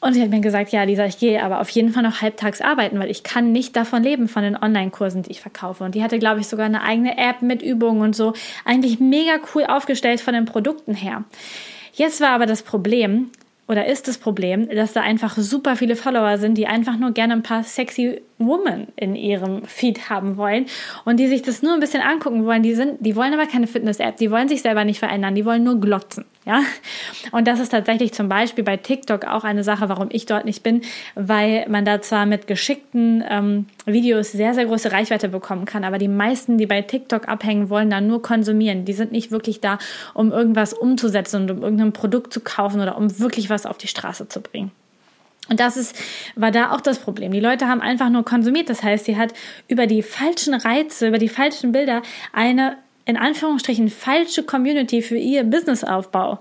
Und 0.00 0.12
sie 0.12 0.22
hat 0.22 0.30
mir 0.30 0.40
gesagt, 0.40 0.70
ja, 0.70 0.84
Lisa, 0.84 1.04
ich 1.06 1.18
gehe 1.18 1.42
aber 1.42 1.60
auf 1.60 1.70
jeden 1.70 1.90
Fall 1.90 2.04
noch 2.04 2.22
halbtags 2.22 2.60
arbeiten, 2.60 3.00
weil 3.00 3.10
ich 3.10 3.24
kann 3.24 3.50
nicht 3.50 3.74
davon 3.74 4.02
leben, 4.02 4.28
von 4.28 4.44
den 4.44 4.56
Online-Kursen, 4.56 5.22
die 5.22 5.32
ich 5.32 5.40
verkaufe. 5.40 5.82
Und 5.82 5.94
die 5.94 6.04
hatte, 6.04 6.20
glaube 6.20 6.40
ich, 6.40 6.46
sogar 6.46 6.66
eine 6.66 6.82
eigene 6.82 7.18
App 7.18 7.42
mit 7.42 7.62
Übungen 7.62 8.02
und 8.02 8.14
so. 8.14 8.32
Eigentlich 8.64 9.00
mega 9.00 9.40
cool 9.54 9.64
aufgestellt 9.64 10.20
von 10.20 10.34
den 10.34 10.44
Produkten 10.44 10.94
her. 10.94 11.24
Jetzt 11.94 12.20
war 12.20 12.30
aber 12.30 12.46
das 12.46 12.62
Problem, 12.62 13.30
oder 13.68 13.86
ist 13.86 14.08
das 14.08 14.16
Problem, 14.16 14.68
dass 14.68 14.94
da 14.94 15.02
einfach 15.02 15.36
super 15.36 15.76
viele 15.76 15.94
Follower 15.94 16.38
sind, 16.38 16.56
die 16.56 16.66
einfach 16.66 16.96
nur 16.96 17.10
gerne 17.10 17.34
ein 17.34 17.42
paar 17.42 17.62
sexy 17.64 18.22
Women 18.38 18.88
in 18.96 19.14
ihrem 19.14 19.64
Feed 19.64 20.08
haben 20.08 20.38
wollen 20.38 20.66
und 21.04 21.18
die 21.20 21.26
sich 21.26 21.42
das 21.42 21.62
nur 21.62 21.74
ein 21.74 21.80
bisschen 21.80 22.00
angucken 22.00 22.46
wollen. 22.46 22.62
Die 22.62 22.74
sind, 22.74 23.04
die 23.04 23.14
wollen 23.14 23.34
aber 23.34 23.46
keine 23.46 23.66
Fitness-App, 23.66 24.16
die 24.16 24.30
wollen 24.30 24.48
sich 24.48 24.62
selber 24.62 24.84
nicht 24.84 25.00
verändern, 25.00 25.34
die 25.34 25.44
wollen 25.44 25.64
nur 25.64 25.78
glotzen, 25.80 26.24
ja. 26.48 26.62
Und 27.30 27.46
das 27.46 27.60
ist 27.60 27.68
tatsächlich 27.68 28.14
zum 28.14 28.30
Beispiel 28.30 28.64
bei 28.64 28.78
TikTok 28.78 29.26
auch 29.26 29.44
eine 29.44 29.62
Sache, 29.62 29.90
warum 29.90 30.08
ich 30.10 30.24
dort 30.24 30.46
nicht 30.46 30.62
bin, 30.62 30.80
weil 31.14 31.66
man 31.68 31.84
da 31.84 32.00
zwar 32.00 32.24
mit 32.24 32.46
geschickten 32.46 33.22
ähm, 33.28 33.66
Videos 33.84 34.32
sehr, 34.32 34.54
sehr 34.54 34.64
große 34.64 34.90
Reichweite 34.90 35.28
bekommen 35.28 35.66
kann, 35.66 35.84
aber 35.84 35.98
die 35.98 36.08
meisten, 36.08 36.56
die 36.56 36.64
bei 36.64 36.80
TikTok 36.80 37.28
abhängen, 37.28 37.68
wollen 37.68 37.90
da 37.90 38.00
nur 38.00 38.22
konsumieren. 38.22 38.86
Die 38.86 38.94
sind 38.94 39.12
nicht 39.12 39.30
wirklich 39.30 39.60
da, 39.60 39.78
um 40.14 40.32
irgendwas 40.32 40.72
umzusetzen 40.72 41.42
und 41.42 41.50
um 41.50 41.62
irgendein 41.62 41.92
Produkt 41.92 42.32
zu 42.32 42.40
kaufen 42.40 42.80
oder 42.80 42.96
um 42.96 43.20
wirklich 43.20 43.50
was 43.50 43.66
auf 43.66 43.76
die 43.76 43.88
Straße 43.88 44.28
zu 44.28 44.40
bringen. 44.40 44.70
Und 45.50 45.60
das 45.60 45.76
ist, 45.76 45.94
war 46.34 46.50
da 46.50 46.72
auch 46.72 46.80
das 46.80 46.98
Problem. 46.98 47.32
Die 47.32 47.40
Leute 47.40 47.68
haben 47.68 47.82
einfach 47.82 48.08
nur 48.08 48.24
konsumiert. 48.24 48.70
Das 48.70 48.82
heißt, 48.82 49.04
sie 49.04 49.18
hat 49.18 49.34
über 49.66 49.86
die 49.86 50.02
falschen 50.02 50.54
Reize, 50.54 51.08
über 51.08 51.18
die 51.18 51.28
falschen 51.28 51.72
Bilder 51.72 52.02
eine, 52.32 52.78
in 53.08 53.16
Anführungsstrichen, 53.16 53.88
falsche 53.88 54.42
Community 54.42 55.00
für 55.00 55.16
ihr 55.16 55.42
Businessaufbau 55.42 56.40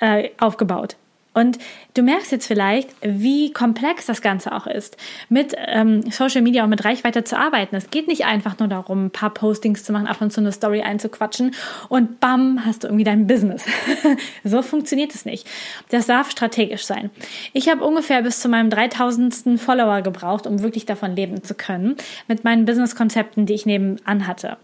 äh, 0.00 0.30
aufgebaut. 0.38 0.96
Und 1.34 1.58
du 1.94 2.02
merkst 2.02 2.32
jetzt 2.32 2.46
vielleicht, 2.46 2.88
wie 3.02 3.52
komplex 3.52 4.06
das 4.06 4.22
Ganze 4.22 4.52
auch 4.52 4.66
ist, 4.66 4.96
mit 5.28 5.54
ähm, 5.66 6.10
Social 6.10 6.40
Media 6.40 6.64
und 6.64 6.70
mit 6.70 6.84
Reichweite 6.84 7.22
zu 7.22 7.38
arbeiten. 7.38 7.76
Es 7.76 7.90
geht 7.90 8.08
nicht 8.08 8.24
einfach 8.24 8.58
nur 8.58 8.68
darum, 8.68 9.04
ein 9.04 9.10
paar 9.10 9.34
Postings 9.34 9.84
zu 9.84 9.92
machen, 9.92 10.08
ab 10.08 10.20
und 10.20 10.32
zu 10.32 10.40
eine 10.40 10.50
Story 10.50 10.80
einzuquatschen 10.80 11.54
und 11.90 12.18
bam, 12.18 12.64
hast 12.64 12.82
du 12.82 12.88
irgendwie 12.88 13.04
dein 13.04 13.26
Business. 13.26 13.64
so 14.44 14.62
funktioniert 14.62 15.14
es 15.14 15.26
nicht. 15.26 15.46
Das 15.90 16.06
darf 16.06 16.30
strategisch 16.30 16.86
sein. 16.86 17.10
Ich 17.52 17.68
habe 17.68 17.84
ungefähr 17.84 18.22
bis 18.22 18.40
zu 18.40 18.48
meinem 18.48 18.70
3000. 18.70 19.60
Follower 19.60 20.00
gebraucht, 20.00 20.46
um 20.46 20.62
wirklich 20.62 20.86
davon 20.86 21.14
leben 21.14 21.44
zu 21.44 21.54
können, 21.54 21.96
mit 22.26 22.42
meinen 22.42 22.64
Business-Konzepten, 22.64 23.44
die 23.44 23.54
ich 23.54 23.66
nebenan 23.66 24.26
hatte. 24.26 24.56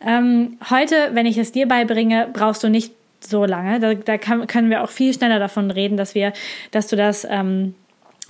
Ähm, 0.00 0.58
heute, 0.70 1.10
wenn 1.12 1.26
ich 1.26 1.38
es 1.38 1.52
dir 1.52 1.66
beibringe, 1.66 2.28
brauchst 2.32 2.62
du 2.62 2.68
nicht 2.68 2.92
so 3.20 3.44
lange. 3.44 3.80
Da, 3.80 3.94
da 3.94 4.18
kann, 4.18 4.46
können 4.46 4.70
wir 4.70 4.82
auch 4.82 4.90
viel 4.90 5.12
schneller 5.12 5.38
davon 5.38 5.70
reden, 5.70 5.96
dass 5.96 6.14
wir, 6.14 6.32
dass 6.70 6.86
du 6.86 6.96
das 6.96 7.26
ähm, 7.28 7.74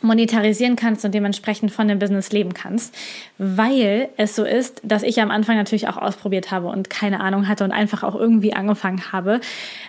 monetarisieren 0.00 0.76
kannst 0.76 1.04
und 1.04 1.12
dementsprechend 1.12 1.72
von 1.72 1.88
dem 1.88 1.98
Business 1.98 2.30
leben 2.30 2.54
kannst, 2.54 2.94
weil 3.36 4.08
es 4.16 4.36
so 4.36 4.44
ist, 4.44 4.80
dass 4.84 5.02
ich 5.02 5.20
am 5.20 5.30
Anfang 5.30 5.56
natürlich 5.56 5.88
auch 5.88 5.96
ausprobiert 5.96 6.50
habe 6.50 6.68
und 6.68 6.88
keine 6.88 7.20
Ahnung 7.20 7.48
hatte 7.48 7.64
und 7.64 7.72
einfach 7.72 8.04
auch 8.04 8.14
irgendwie 8.14 8.54
angefangen 8.54 9.12
habe. 9.12 9.40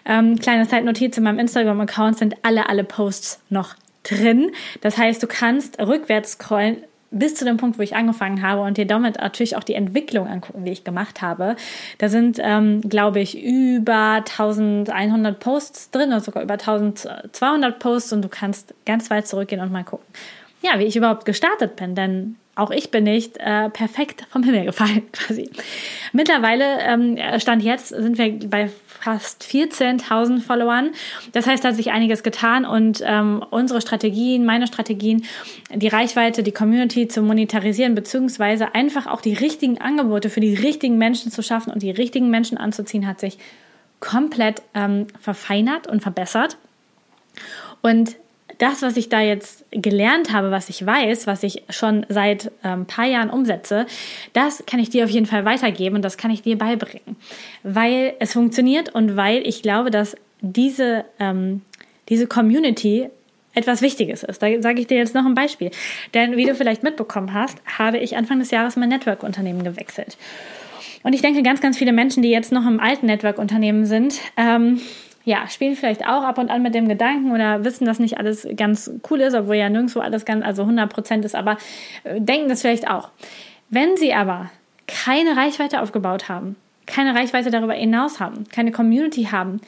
Ähm, 0.06 0.40
kleine 0.40 0.68
Zeitnotiz 0.68 1.18
in 1.18 1.24
meinem 1.24 1.40
Instagram-Account 1.40 2.18
sind 2.18 2.36
alle, 2.42 2.70
alle 2.70 2.84
Posts 2.84 3.42
noch 3.50 3.76
drin. 4.04 4.52
Das 4.82 4.98
heißt, 4.98 5.22
du 5.22 5.28
kannst 5.28 5.80
rückwärts 5.80 6.34
scrollen 6.34 6.78
bis 7.12 7.36
zu 7.36 7.46
dem 7.46 7.58
Punkt, 7.58 7.78
wo 7.80 7.82
ich 7.82 7.96
angefangen 7.96 8.42
habe 8.42 8.62
und 8.62 8.78
dir 8.78 8.86
damit 8.86 9.18
natürlich 9.18 9.56
auch 9.56 9.64
die 9.64 9.74
Entwicklung 9.74 10.28
angucken, 10.28 10.66
die 10.66 10.72
ich 10.72 10.84
gemacht 10.84 11.22
habe. 11.22 11.56
Da 11.98 12.10
sind, 12.10 12.40
ähm, 12.42 12.82
glaube 12.82 13.20
ich, 13.20 13.42
über 13.42 14.24
1100 14.24 15.40
Posts 15.40 15.92
drin 15.92 16.10
oder 16.10 16.22
sogar 16.22 16.44
über 16.44 16.54
1200 16.54 17.80
Posts 17.80 18.14
und 18.14 18.22
du 18.24 18.30
kannst 18.30 18.74
ganz 18.86 19.10
weit 19.10 19.28
zurückgehen 19.28 19.62
und 19.62 19.72
mal 19.72 19.84
gucken, 19.84 20.06
ja, 20.62 20.78
wie 20.78 20.84
ich 20.84 20.96
überhaupt 20.96 21.26
gestartet 21.26 21.76
bin, 21.76 21.96
denn 21.96 22.36
auch 22.56 22.72
ich 22.72 22.92
bin 22.92 23.06
nicht 23.06 23.38
äh, 23.38 23.70
perfekt 23.70 24.26
vom 24.30 24.44
Himmel 24.44 24.66
gefallen, 24.66 25.04
quasi. 25.12 25.50
Mittlerweile, 26.12 26.80
ähm, 26.82 27.18
Stand 27.40 27.64
jetzt, 27.64 27.90
sind 27.90 28.18
wir 28.18 28.38
bei 28.50 28.70
fast 29.00 29.44
14.000 29.44 30.42
Followern. 30.42 30.92
Das 31.32 31.48
heißt, 31.48 31.64
da 31.64 31.70
hat 31.70 31.76
sich 31.76 31.92
einiges 31.92 32.24
getan 32.24 32.66
und 32.66 33.02
ähm, 33.06 33.44
unsere 33.50 33.82
Strategien, 33.82 34.46
meine 34.46 34.68
Strategien, 34.68 35.26
die 35.74 35.88
Reichweite, 35.88 36.44
die 36.44 36.52
Community 36.52 37.08
zu 37.08 37.22
monetarisieren, 37.22 37.96
beziehungsweise 37.96 38.76
einfach 38.76 39.08
auch 39.08 39.22
die 39.22 39.34
richtigen 39.34 39.80
Angebote 39.80 40.30
für 40.30 40.42
die 40.42 40.56
richtigen 40.56 40.98
Menschen 40.98 41.32
zu 41.32 41.42
schaffen 41.42 41.72
und 41.72 41.82
die 41.82 41.92
richtigen 41.92 42.30
Menschen 42.30 42.58
anzuziehen, 42.58 43.08
hat 43.08 43.20
sich 43.20 43.38
komplett 44.00 44.62
ähm, 44.74 45.08
verfeinert 45.20 45.88
und 45.88 46.02
verbessert. 46.02 46.58
Und 47.82 48.16
das, 48.60 48.82
was 48.82 48.98
ich 48.98 49.10
da 49.10 49.22
jetzt 49.22 49.66
gelernt 49.72 50.32
habe, 50.32 50.52
was 50.52 50.70
ich 50.70 50.86
weiß, 50.86 51.26
was 51.26 51.44
ich 51.44 51.64
schon 51.70 52.06
seit 52.10 52.52
ein 52.62 52.82
ähm, 52.82 52.86
paar 52.86 53.06
Jahren 53.06 53.30
umsetze, 53.30 53.88
das 54.34 54.64
kann 54.68 54.80
ich 54.80 54.90
dir 54.90 55.06
auf 55.06 55.10
jeden 55.10 55.26
Fall 55.26 55.46
weitergeben 55.46 55.96
und 55.96 56.04
das 56.04 56.18
kann 56.18 56.30
ich 56.30 56.44
dir 56.44 56.58
beibringen, 56.58 57.16
weil 57.64 58.14
es 58.20 58.34
funktioniert 58.34 58.94
und 58.94 59.16
weil 59.16 59.48
ich 59.48 59.64
glaube, 59.64 59.90
dass 59.92 60.16
diese, 60.42 61.06
ähm, 61.20 61.62
diese 62.10 62.28
Community 62.28 63.10
etwas 63.54 63.82
Wichtiges 63.82 64.24
ist. 64.24 64.42
Da 64.42 64.62
sage 64.62 64.80
ich 64.80 64.88
dir 64.88 64.98
jetzt 64.98 65.16
noch 65.16 65.26
ein 65.26 65.34
Beispiel. 65.34 65.72
Denn 66.14 66.38
wie 66.38 66.46
du 66.46 66.54
vielleicht 66.54 66.84
mitbekommen 66.84 67.34
hast, 67.34 67.58
habe 67.66 67.98
ich 67.98 68.16
Anfang 68.16 68.40
des 68.40 68.52
Jahres 68.52 68.76
mein 68.76 68.90
Network-Unternehmen 68.90 69.64
gewechselt. 69.64 70.18
Und 71.04 71.14
ich 71.14 71.22
denke, 71.22 71.44
ganz, 71.44 71.62
ganz 71.62 71.78
viele 71.78 71.94
Menschen, 71.94 72.24
die 72.24 72.30
jetzt 72.30 72.52
noch 72.52 72.66
im 72.68 72.80
alten 72.80 73.06
Network-Unternehmen 73.06 73.86
sind, 73.86 74.20
ähm, 74.38 74.82
ja, 75.26 75.48
spielen 75.48 75.76
vielleicht 75.76 76.06
auch 76.08 76.24
ab 76.24 76.38
und 76.38 76.50
an 76.50 76.62
mit 76.62 76.74
dem 76.74 76.88
Gedanken 76.88 77.32
oder 77.32 77.64
wissen, 77.64 77.86
dass 77.86 78.00
nicht 78.00 78.18
alles 78.18 78.48
ganz 78.56 78.92
cool 79.10 79.22
ist, 79.22 79.34
obwohl 79.34 79.56
ja 79.56 79.70
nirgendwo 79.70 80.00
alles 80.00 80.26
ganz, 80.26 80.46
also 80.46 80.64
100 80.64 80.92
Prozent 80.92 81.26
ist, 81.26 81.36
aber 81.36 81.58
äh, 82.04 82.20
denken 82.20 82.50
das 82.50 82.62
vielleicht 82.62 82.90
auch. 82.90 83.10
Wenn 83.70 83.98
sie 83.98 84.14
aber 84.14 84.50
keine 84.88 85.38
Reichweite 85.38 85.82
aufgebaut 85.82 86.30
haben, 86.30 86.56
keine 86.86 87.14
Reichweite 87.14 87.52
darüber 87.52 87.74
hinaus 87.74 88.20
haben, 88.20 88.46
keine 88.50 88.72
Community 88.72 89.26
haben, 89.26 89.62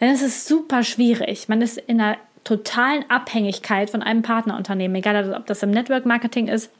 dann 0.00 0.10
ist 0.10 0.22
es 0.22 0.46
super 0.48 0.82
schwierig. 0.82 1.48
Man 1.48 1.62
ist 1.62 1.78
in 1.78 2.00
einer 2.00 2.16
totalen 2.42 3.08
Abhängigkeit 3.08 3.90
von 3.90 4.02
einem 4.02 4.22
Partnerunternehmen, 4.22 4.96
egal 4.96 5.34
ob 5.34 5.46
das 5.46 5.62
im 5.62 5.70
Network 5.70 6.04
Marketing 6.04 6.48
ist 6.48 6.70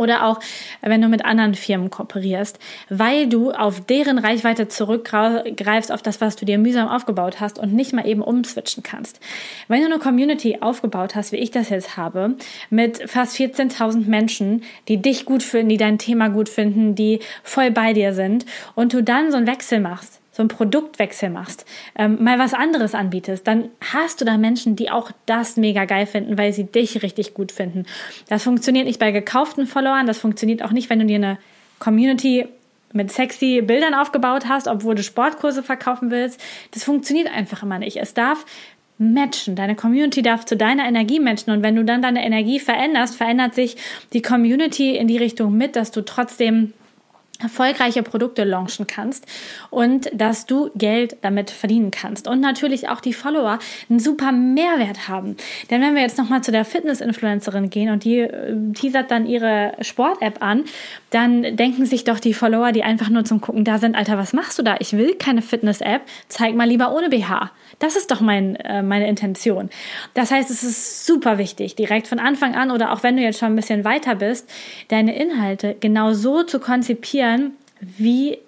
oder 0.00 0.26
auch, 0.26 0.40
wenn 0.80 1.02
du 1.02 1.08
mit 1.08 1.24
anderen 1.24 1.54
Firmen 1.54 1.90
kooperierst, 1.90 2.58
weil 2.88 3.28
du 3.28 3.52
auf 3.52 3.84
deren 3.84 4.18
Reichweite 4.18 4.66
zurückgreifst, 4.66 5.92
auf 5.92 6.02
das, 6.02 6.20
was 6.20 6.36
du 6.36 6.46
dir 6.46 6.58
mühsam 6.58 6.88
aufgebaut 6.88 7.38
hast 7.38 7.58
und 7.58 7.74
nicht 7.74 7.92
mal 7.92 8.06
eben 8.06 8.22
umswitchen 8.22 8.82
kannst. 8.82 9.20
Wenn 9.68 9.80
du 9.80 9.86
eine 9.86 9.98
Community 9.98 10.58
aufgebaut 10.60 11.14
hast, 11.14 11.32
wie 11.32 11.36
ich 11.36 11.50
das 11.50 11.68
jetzt 11.68 11.96
habe, 11.96 12.36
mit 12.70 13.10
fast 13.10 13.36
14.000 13.36 14.08
Menschen, 14.08 14.62
die 14.88 14.96
dich 14.96 15.26
gut 15.26 15.42
finden, 15.42 15.68
die 15.68 15.76
dein 15.76 15.98
Thema 15.98 16.28
gut 16.28 16.48
finden, 16.48 16.94
die 16.94 17.20
voll 17.42 17.70
bei 17.70 17.92
dir 17.92 18.14
sind 18.14 18.46
und 18.74 18.94
du 18.94 19.02
dann 19.02 19.30
so 19.30 19.36
einen 19.36 19.46
Wechsel 19.46 19.80
machst, 19.80 20.19
so 20.40 20.42
einen 20.42 20.48
Produktwechsel 20.48 21.28
machst, 21.28 21.66
ähm, 21.96 22.22
mal 22.22 22.38
was 22.38 22.54
anderes 22.54 22.94
anbietest, 22.94 23.46
dann 23.46 23.68
hast 23.92 24.20
du 24.20 24.24
da 24.24 24.38
Menschen, 24.38 24.74
die 24.74 24.90
auch 24.90 25.10
das 25.26 25.58
mega 25.58 25.84
geil 25.84 26.06
finden, 26.06 26.38
weil 26.38 26.54
sie 26.54 26.64
dich 26.64 27.02
richtig 27.02 27.34
gut 27.34 27.52
finden. 27.52 27.84
Das 28.28 28.44
funktioniert 28.44 28.86
nicht 28.86 28.98
bei 28.98 29.10
gekauften 29.12 29.66
Followern, 29.66 30.06
das 30.06 30.18
funktioniert 30.18 30.62
auch 30.62 30.72
nicht, 30.72 30.88
wenn 30.88 31.00
du 31.00 31.04
dir 31.04 31.16
eine 31.16 31.38
Community 31.78 32.48
mit 32.92 33.12
sexy 33.12 33.60
Bildern 33.60 33.92
aufgebaut 33.92 34.48
hast, 34.48 34.66
obwohl 34.66 34.94
du 34.94 35.02
Sportkurse 35.02 35.62
verkaufen 35.62 36.10
willst. 36.10 36.40
Das 36.72 36.84
funktioniert 36.84 37.30
einfach 37.32 37.62
immer 37.62 37.78
nicht. 37.78 37.98
Es 37.98 38.14
darf 38.14 38.46
matchen. 38.98 39.54
Deine 39.54 39.76
Community 39.76 40.22
darf 40.22 40.44
zu 40.44 40.56
deiner 40.56 40.86
Energie 40.86 41.20
matchen. 41.20 41.52
Und 41.52 41.62
wenn 41.62 41.76
du 41.76 41.84
dann 41.84 42.02
deine 42.02 42.24
Energie 42.24 42.58
veränderst, 42.58 43.14
verändert 43.14 43.54
sich 43.54 43.76
die 44.12 44.22
Community 44.22 44.96
in 44.96 45.06
die 45.06 45.18
Richtung 45.18 45.56
mit, 45.56 45.76
dass 45.76 45.90
du 45.90 46.00
trotzdem 46.00 46.72
erfolgreiche 47.40 48.02
Produkte 48.02 48.44
launchen 48.44 48.86
kannst 48.86 49.26
und 49.70 50.10
dass 50.12 50.46
du 50.46 50.70
Geld 50.74 51.16
damit 51.22 51.50
verdienen 51.50 51.90
kannst 51.90 52.28
und 52.28 52.40
natürlich 52.40 52.88
auch 52.88 53.00
die 53.00 53.12
Follower 53.12 53.58
einen 53.88 54.00
super 54.00 54.32
Mehrwert 54.32 55.08
haben. 55.08 55.36
Denn 55.70 55.80
wenn 55.82 55.94
wir 55.94 56.02
jetzt 56.02 56.18
nochmal 56.18 56.42
zu 56.42 56.52
der 56.52 56.64
Fitness-Influencerin 56.64 57.70
gehen 57.70 57.90
und 57.90 58.04
die 58.04 58.18
äh, 58.18 58.72
teasert 58.72 59.10
dann 59.10 59.26
ihre 59.26 59.72
Sport-App 59.80 60.42
an, 60.42 60.64
dann 61.10 61.56
denken 61.56 61.86
sich 61.86 62.04
doch 62.04 62.20
die 62.20 62.34
Follower, 62.34 62.72
die 62.72 62.82
einfach 62.82 63.08
nur 63.08 63.24
zum 63.24 63.40
Gucken 63.40 63.64
da 63.64 63.78
sind, 63.78 63.96
Alter, 63.96 64.18
was 64.18 64.32
machst 64.32 64.58
du 64.58 64.62
da? 64.62 64.76
Ich 64.78 64.92
will 64.92 65.14
keine 65.14 65.42
Fitness-App, 65.42 66.02
zeig 66.28 66.54
mal 66.54 66.68
lieber 66.68 66.94
ohne 66.94 67.08
BH. 67.08 67.50
Das 67.78 67.96
ist 67.96 68.10
doch 68.10 68.20
mein, 68.20 68.56
äh, 68.56 68.82
meine 68.82 69.08
Intention. 69.08 69.70
Das 70.14 70.30
heißt, 70.30 70.50
es 70.50 70.62
ist 70.62 71.06
super 71.06 71.38
wichtig, 71.38 71.76
direkt 71.76 72.06
von 72.06 72.18
Anfang 72.18 72.54
an 72.54 72.70
oder 72.70 72.92
auch 72.92 73.02
wenn 73.02 73.16
du 73.16 73.22
jetzt 73.22 73.38
schon 73.38 73.52
ein 73.52 73.56
bisschen 73.56 73.84
weiter 73.84 74.16
bist, 74.16 74.48
deine 74.88 75.16
Inhalte 75.16 75.76
genau 75.80 76.12
so 76.12 76.42
zu 76.42 76.60
konzipieren, 76.60 77.29
wie 77.80 78.38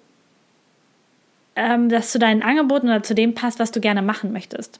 ähm, 1.55 1.89
das 1.89 2.11
zu 2.11 2.19
deinen 2.19 2.41
Angeboten 2.41 2.87
oder 2.87 3.03
zu 3.03 3.15
dem 3.15 3.35
passt, 3.35 3.59
was 3.59 3.71
du 3.71 3.79
gerne 3.79 4.01
machen 4.01 4.31
möchtest. 4.31 4.79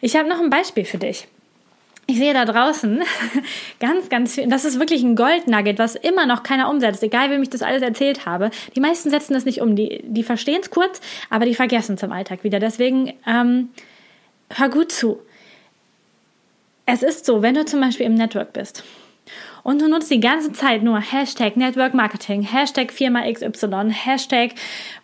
Ich 0.00 0.16
habe 0.16 0.28
noch 0.28 0.40
ein 0.40 0.50
Beispiel 0.50 0.84
für 0.84 0.98
dich. 0.98 1.28
Ich 2.06 2.18
sehe 2.18 2.34
da 2.34 2.44
draußen 2.44 3.02
ganz, 3.80 4.08
ganz 4.08 4.34
viel. 4.34 4.48
Das 4.48 4.64
ist 4.64 4.80
wirklich 4.80 5.02
ein 5.02 5.14
Goldnugget, 5.14 5.78
was 5.78 5.94
immer 5.94 6.26
noch 6.26 6.42
keiner 6.42 6.68
umsetzt, 6.68 7.02
egal 7.02 7.30
wem 7.30 7.42
ich 7.42 7.50
das 7.50 7.62
alles 7.62 7.82
erzählt 7.82 8.26
habe. 8.26 8.50
Die 8.74 8.80
meisten 8.80 9.10
setzen 9.10 9.34
das 9.34 9.44
nicht 9.44 9.60
um. 9.60 9.76
Die, 9.76 10.02
die 10.04 10.22
verstehen 10.24 10.60
es 10.60 10.70
kurz, 10.70 11.00
aber 11.30 11.46
die 11.46 11.54
vergessen 11.54 11.94
es 11.94 12.02
im 12.02 12.12
Alltag 12.12 12.44
wieder. 12.44 12.58
Deswegen 12.58 13.14
ähm, 13.26 13.70
hör 14.50 14.68
gut 14.68 14.90
zu. 14.90 15.20
Es 16.84 17.02
ist 17.02 17.24
so, 17.24 17.42
wenn 17.42 17.54
du 17.54 17.64
zum 17.64 17.80
Beispiel 17.80 18.06
im 18.06 18.14
Network 18.14 18.52
bist 18.52 18.82
und 19.62 19.80
du 19.80 19.88
nutzt 19.88 20.10
die 20.10 20.20
ganze 20.20 20.52
Zeit 20.52 20.82
nur 20.82 21.00
Hashtag 21.00 21.56
Network 21.56 21.94
Marketing, 21.94 22.42
Hashtag 22.42 22.92
Firma 22.92 23.22
XY, 23.30 23.90
Hashtag 23.90 24.52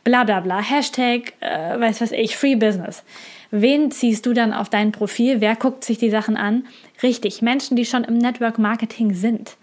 bla 0.05 0.25
bla 0.25 0.41
bla, 0.41 0.61
Hashtag, 0.61 1.33
äh, 1.41 1.79
weiß 1.79 2.01
was 2.01 2.13
ich, 2.13 2.37
Free 2.37 2.57
Business. 2.57 3.05
Wen 3.51 3.91
ziehst 3.91 4.27
du 4.27 4.35
dann 4.35 4.53
auf 4.53 4.69
dein 4.69 4.93
Profil? 4.93 5.41
Wer 5.41 5.57
guckt 5.57 5.85
sich 5.85 5.99
die 5.99 6.11
Sachen 6.11 6.37
an? 6.37 6.67
Richtig, 7.03 7.41
Menschen, 7.41 7.77
die 7.77 7.87
schon 7.87 8.05
im 8.05 8.19
Network 8.19 8.59
Marketing 8.59 9.15
sind. 9.15 9.57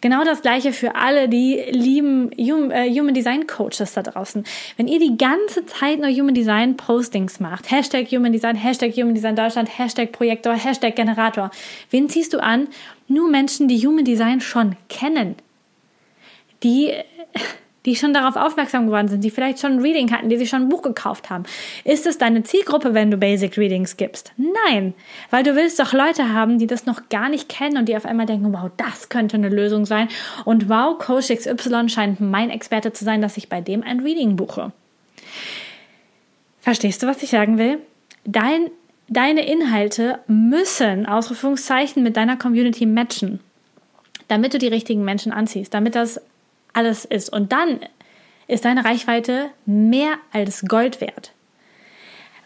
Genau 0.00 0.24
das 0.24 0.42
gleiche 0.42 0.72
für 0.72 0.94
alle, 0.94 1.28
die 1.28 1.62
lieben 1.70 2.30
äh, 2.32 2.90
Human 2.90 3.14
Design 3.14 3.46
Coaches 3.46 3.94
da 3.94 4.02
draußen. 4.02 4.44
Wenn 4.76 4.88
ihr 4.88 4.98
die 4.98 5.16
ganze 5.16 5.64
Zeit 5.66 5.98
nur 5.98 6.10
Human 6.10 6.34
Design 6.34 6.76
Postings 6.76 7.40
macht, 7.40 7.70
Hashtag 7.70 8.08
Human 8.08 8.32
Design, 8.32 8.56
Hashtag 8.56 8.92
Human 8.94 9.14
Design 9.14 9.36
Deutschland, 9.36 9.78
Hashtag 9.78 10.12
Projektor, 10.12 10.54
Hashtag 10.54 10.96
Generator, 10.96 11.50
wen 11.90 12.08
ziehst 12.08 12.34
du 12.34 12.42
an? 12.42 12.68
Nur 13.08 13.30
Menschen, 13.30 13.68
die 13.68 13.86
Human 13.86 14.04
Design 14.04 14.40
schon 14.40 14.76
kennen. 14.88 15.36
Die 16.62 16.92
die 17.84 17.96
schon 17.96 18.14
darauf 18.14 18.36
aufmerksam 18.36 18.86
geworden 18.86 19.08
sind, 19.08 19.22
die 19.22 19.30
vielleicht 19.30 19.60
schon 19.60 19.72
ein 19.72 19.80
Reading 19.80 20.10
hatten, 20.10 20.28
die 20.28 20.36
sich 20.36 20.48
schon 20.48 20.62
ein 20.62 20.68
Buch 20.68 20.82
gekauft 20.82 21.28
haben. 21.28 21.44
Ist 21.84 22.06
es 22.06 22.16
deine 22.16 22.42
Zielgruppe, 22.42 22.94
wenn 22.94 23.10
du 23.10 23.18
Basic 23.18 23.58
Readings 23.58 23.96
gibst? 23.96 24.32
Nein, 24.36 24.94
weil 25.30 25.42
du 25.42 25.54
willst 25.54 25.78
doch 25.78 25.92
Leute 25.92 26.32
haben, 26.32 26.58
die 26.58 26.66
das 26.66 26.86
noch 26.86 27.08
gar 27.10 27.28
nicht 27.28 27.48
kennen 27.48 27.76
und 27.76 27.88
die 27.88 27.96
auf 27.96 28.06
einmal 28.06 28.26
denken, 28.26 28.52
wow, 28.52 28.70
das 28.76 29.10
könnte 29.10 29.36
eine 29.36 29.50
Lösung 29.50 29.84
sein 29.84 30.08
und 30.44 30.68
wow, 30.68 30.98
Coach 30.98 31.28
XY 31.28 31.88
scheint 31.88 32.20
mein 32.20 32.50
Experte 32.50 32.92
zu 32.92 33.04
sein, 33.04 33.20
dass 33.20 33.36
ich 33.36 33.48
bei 33.48 33.60
dem 33.60 33.82
ein 33.82 34.00
Reading 34.00 34.36
buche. 34.36 34.72
Verstehst 36.60 37.02
du, 37.02 37.06
was 37.06 37.22
ich 37.22 37.28
sagen 37.28 37.58
will? 37.58 37.78
Dein, 38.24 38.70
deine 39.16 39.46
Inhalte 39.46 40.18
müssen 40.26 41.06
Ausrufungszeichen 41.06 42.02
mit 42.02 42.16
deiner 42.16 42.36
Community 42.36 42.86
matchen 42.86 43.40
damit 44.28 44.54
du 44.54 44.58
die 44.58 44.68
richtigen 44.68 45.04
Menschen 45.04 45.32
anziehst, 45.32 45.74
damit 45.74 45.94
das 45.94 46.20
alles 46.72 47.04
ist. 47.04 47.30
Und 47.30 47.52
dann 47.52 47.80
ist 48.46 48.64
deine 48.64 48.84
Reichweite 48.84 49.50
mehr 49.66 50.14
als 50.32 50.62
Gold 50.62 51.00
wert, 51.00 51.32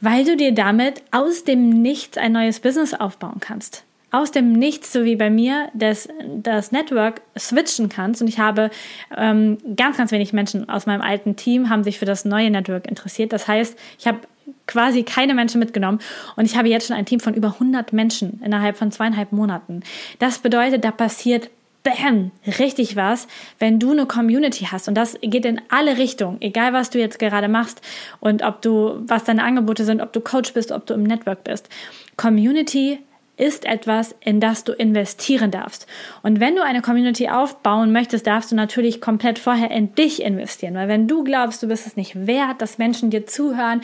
weil 0.01 0.25
du 0.25 0.37
dir 0.37 0.53
damit 0.53 1.03
aus 1.11 1.45
dem 1.45 1.71
Nichts 1.83 2.19
ein 2.19 2.33
neues 2.33 2.61
Business 2.61 2.95
aufbauen 2.95 3.41
kannst. 3.41 3.85
Aus 4.11 4.31
dem 4.31 4.53
Nichts, 4.53 4.93
so 4.93 5.05
wie 5.05 5.17
bei 5.17 5.29
mir, 5.29 5.69
das, 5.75 6.09
das 6.37 6.73
Network 6.73 7.21
switchen 7.39 7.91
kannst. 7.91 8.23
Und 8.23 8.29
ich 8.29 8.39
habe 8.39 8.71
ähm, 9.15 9.59
ganz, 9.77 9.99
ganz 9.99 10.13
wenig 10.13 10.33
Menschen 10.33 10.69
aus 10.69 10.87
meinem 10.87 11.03
alten 11.03 11.37
Team 11.37 11.69
haben 11.69 11.85
sich 11.85 11.99
für 11.99 12.07
das 12.07 12.25
neue 12.25 12.51
Network 12.51 12.87
interessiert. 12.87 13.35
Das 13.35 13.49
heißt, 13.49 13.79
ich 13.99 14.07
habe 14.07 14.21
quasi 14.69 15.03
keine 15.03 15.35
Menschen 15.35 15.59
mitgenommen 15.59 15.99
und 16.37 16.45
ich 16.45 16.57
habe 16.57 16.69
jetzt 16.69 16.87
schon 16.87 16.97
ein 16.97 17.07
Team 17.07 17.19
von 17.19 17.35
über 17.35 17.55
100 17.55 17.93
Menschen 17.93 18.41
innerhalb 18.45 18.77
von 18.77 18.93
zweieinhalb 18.93 19.33
Monaten. 19.33 19.83
Das 20.21 20.39
bedeutet, 20.39 20.85
da 20.85 20.93
passiert 20.93 21.51
bam, 21.83 22.31
richtig 22.59 22.97
was, 22.97 23.27
wenn 23.59 23.79
du 23.79 23.93
eine 23.93 24.07
Community 24.07 24.69
hast. 24.71 24.89
Und 24.89 24.95
das 24.95 25.17
geht 25.21 25.45
in 25.45 25.61
alle 25.69 25.97
Richtungen, 25.97 26.41
egal 26.41 26.73
was 26.73 26.91
du 26.91 26.99
jetzt 26.99 27.19
gerade 27.19 27.49
machst 27.49 27.81
und 28.21 28.43
ob 28.43 28.63
du, 28.63 29.01
was 29.07 29.25
deine 29.25 29.43
Angebote 29.43 29.85
sind, 29.85 30.01
ob 30.01 30.13
du 30.13 30.21
Coach 30.21 30.53
bist, 30.55 30.73
ob 30.73 30.87
du 30.87 30.95
im 30.95 31.03
Network 31.03 31.45
bist. 31.45 31.69
Community 32.17 32.99
ist 33.39 33.65
etwas, 33.65 34.15
in 34.21 34.41
das 34.41 34.65
du 34.65 34.73
investieren 34.73 35.51
darfst. 35.51 35.87
Und 36.23 36.41
wenn 36.41 36.57
du 36.57 36.63
eine 36.63 36.83
Community 36.83 37.29
aufbauen 37.29 37.93
möchtest, 37.93 38.27
darfst 38.27 38.51
du 38.51 38.57
natürlich 38.57 39.01
komplett 39.01 39.39
vorher 39.39 39.71
in 39.71 39.95
dich 39.95 40.23
investieren. 40.23 40.75
Weil 40.75 40.89
wenn 40.89 41.09
du 41.09 41.25
glaubst, 41.25 41.63
du 41.63 41.69
bist 41.69 41.87
es 41.87 41.97
nicht 41.97 42.27
wert, 42.27 42.61
dass 42.61 42.79
Menschen 42.79 43.11
dir 43.11 43.27
zuhören, 43.27 43.81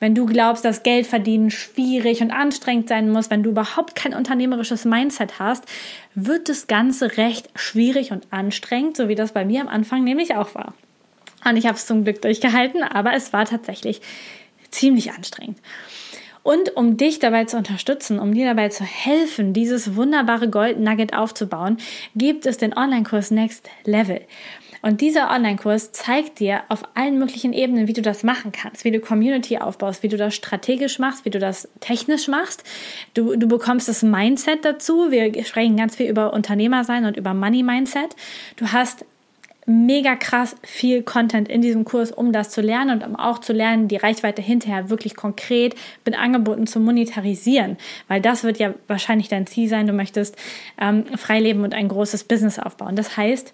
wenn 0.00 0.14
du 0.14 0.26
glaubst, 0.26 0.64
dass 0.64 0.82
Geld 0.82 1.06
verdienen 1.06 1.50
schwierig 1.50 2.20
und 2.20 2.32
anstrengend 2.32 2.88
sein 2.88 3.10
muss, 3.10 3.30
wenn 3.30 3.42
du 3.42 3.50
überhaupt 3.50 3.94
kein 3.94 4.12
unternehmerisches 4.12 4.84
Mindset 4.84 5.38
hast, 5.38 5.64
wird 6.14 6.48
das 6.48 6.66
Ganze 6.66 7.16
recht 7.16 7.48
schwierig 7.54 8.10
und 8.10 8.26
anstrengend, 8.30 8.96
so 8.96 9.08
wie 9.08 9.14
das 9.14 9.32
bei 9.32 9.44
mir 9.44 9.60
am 9.60 9.68
Anfang 9.68 10.02
nämlich 10.02 10.34
auch 10.34 10.54
war. 10.54 10.74
Und 11.44 11.56
ich 11.56 11.66
habe 11.66 11.76
es 11.76 11.86
zum 11.86 12.02
Glück 12.02 12.20
durchgehalten, 12.22 12.82
aber 12.82 13.12
es 13.14 13.32
war 13.32 13.44
tatsächlich 13.44 14.00
ziemlich 14.70 15.12
anstrengend. 15.12 15.58
Und 16.46 16.76
um 16.76 16.96
dich 16.96 17.18
dabei 17.18 17.44
zu 17.46 17.56
unterstützen, 17.56 18.20
um 18.20 18.32
dir 18.32 18.46
dabei 18.46 18.68
zu 18.68 18.84
helfen, 18.84 19.52
dieses 19.52 19.96
wunderbare 19.96 20.48
Gold 20.48 20.78
Nugget 20.78 21.12
aufzubauen, 21.12 21.78
gibt 22.14 22.46
es 22.46 22.56
den 22.56 22.72
Online-Kurs 22.72 23.32
Next 23.32 23.68
Level. 23.82 24.20
Und 24.80 25.00
dieser 25.00 25.32
Online-Kurs 25.32 25.90
zeigt 25.90 26.38
dir 26.38 26.62
auf 26.68 26.84
allen 26.94 27.18
möglichen 27.18 27.52
Ebenen, 27.52 27.88
wie 27.88 27.94
du 27.94 28.00
das 28.00 28.22
machen 28.22 28.52
kannst, 28.52 28.84
wie 28.84 28.92
du 28.92 29.00
Community 29.00 29.58
aufbaust, 29.58 30.04
wie 30.04 30.08
du 30.08 30.16
das 30.16 30.36
strategisch 30.36 31.00
machst, 31.00 31.24
wie 31.24 31.30
du 31.30 31.40
das 31.40 31.68
technisch 31.80 32.28
machst. 32.28 32.62
Du, 33.14 33.34
du 33.34 33.48
bekommst 33.48 33.88
das 33.88 34.04
Mindset 34.04 34.64
dazu. 34.64 35.10
Wir 35.10 35.42
sprechen 35.42 35.76
ganz 35.76 35.96
viel 35.96 36.08
über 36.08 36.32
Unternehmer 36.32 36.84
sein 36.84 37.06
und 37.06 37.16
über 37.16 37.34
Money 37.34 37.64
Mindset. 37.64 38.14
Du 38.54 38.70
hast 38.70 39.04
mega 39.66 40.14
krass 40.14 40.56
viel 40.62 41.02
Content 41.02 41.48
in 41.48 41.60
diesem 41.60 41.84
Kurs, 41.84 42.12
um 42.12 42.32
das 42.32 42.50
zu 42.50 42.60
lernen 42.60 42.90
und 42.90 43.06
um 43.06 43.16
auch 43.16 43.40
zu 43.40 43.52
lernen, 43.52 43.88
die 43.88 43.96
Reichweite 43.96 44.40
hinterher 44.40 44.90
wirklich 44.90 45.16
konkret 45.16 45.74
mit 46.04 46.16
Angeboten 46.16 46.68
zu 46.68 46.78
monetarisieren. 46.78 47.76
Weil 48.06 48.20
das 48.20 48.44
wird 48.44 48.58
ja 48.58 48.74
wahrscheinlich 48.86 49.28
dein 49.28 49.46
Ziel 49.46 49.68
sein. 49.68 49.88
Du 49.88 49.92
möchtest 49.92 50.36
ähm, 50.80 51.04
frei 51.16 51.40
leben 51.40 51.64
und 51.64 51.74
ein 51.74 51.88
großes 51.88 52.24
Business 52.24 52.60
aufbauen. 52.60 52.94
Das 52.94 53.16
heißt, 53.16 53.52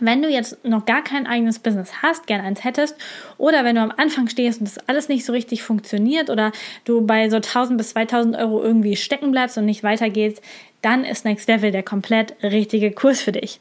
wenn 0.00 0.22
du 0.22 0.28
jetzt 0.28 0.64
noch 0.64 0.86
gar 0.86 1.04
kein 1.04 1.26
eigenes 1.26 1.60
Business 1.60 2.02
hast, 2.02 2.26
gern 2.26 2.40
eins 2.40 2.64
hättest, 2.64 2.96
oder 3.38 3.64
wenn 3.64 3.76
du 3.76 3.82
am 3.82 3.92
Anfang 3.96 4.28
stehst 4.28 4.60
und 4.60 4.66
das 4.66 4.88
alles 4.88 5.08
nicht 5.08 5.24
so 5.24 5.32
richtig 5.32 5.62
funktioniert 5.62 6.30
oder 6.30 6.52
du 6.84 7.06
bei 7.06 7.30
so 7.30 7.36
1000 7.36 7.78
bis 7.78 7.90
2000 7.90 8.36
Euro 8.36 8.62
irgendwie 8.62 8.96
stecken 8.96 9.30
bleibst 9.30 9.56
und 9.56 9.66
nicht 9.66 9.84
weitergehst, 9.84 10.42
dann 10.84 11.04
ist 11.04 11.24
Next 11.24 11.48
Level 11.48 11.70
der 11.70 11.82
komplett 11.82 12.34
richtige 12.42 12.92
Kurs 12.92 13.22
für 13.22 13.32
dich. 13.32 13.58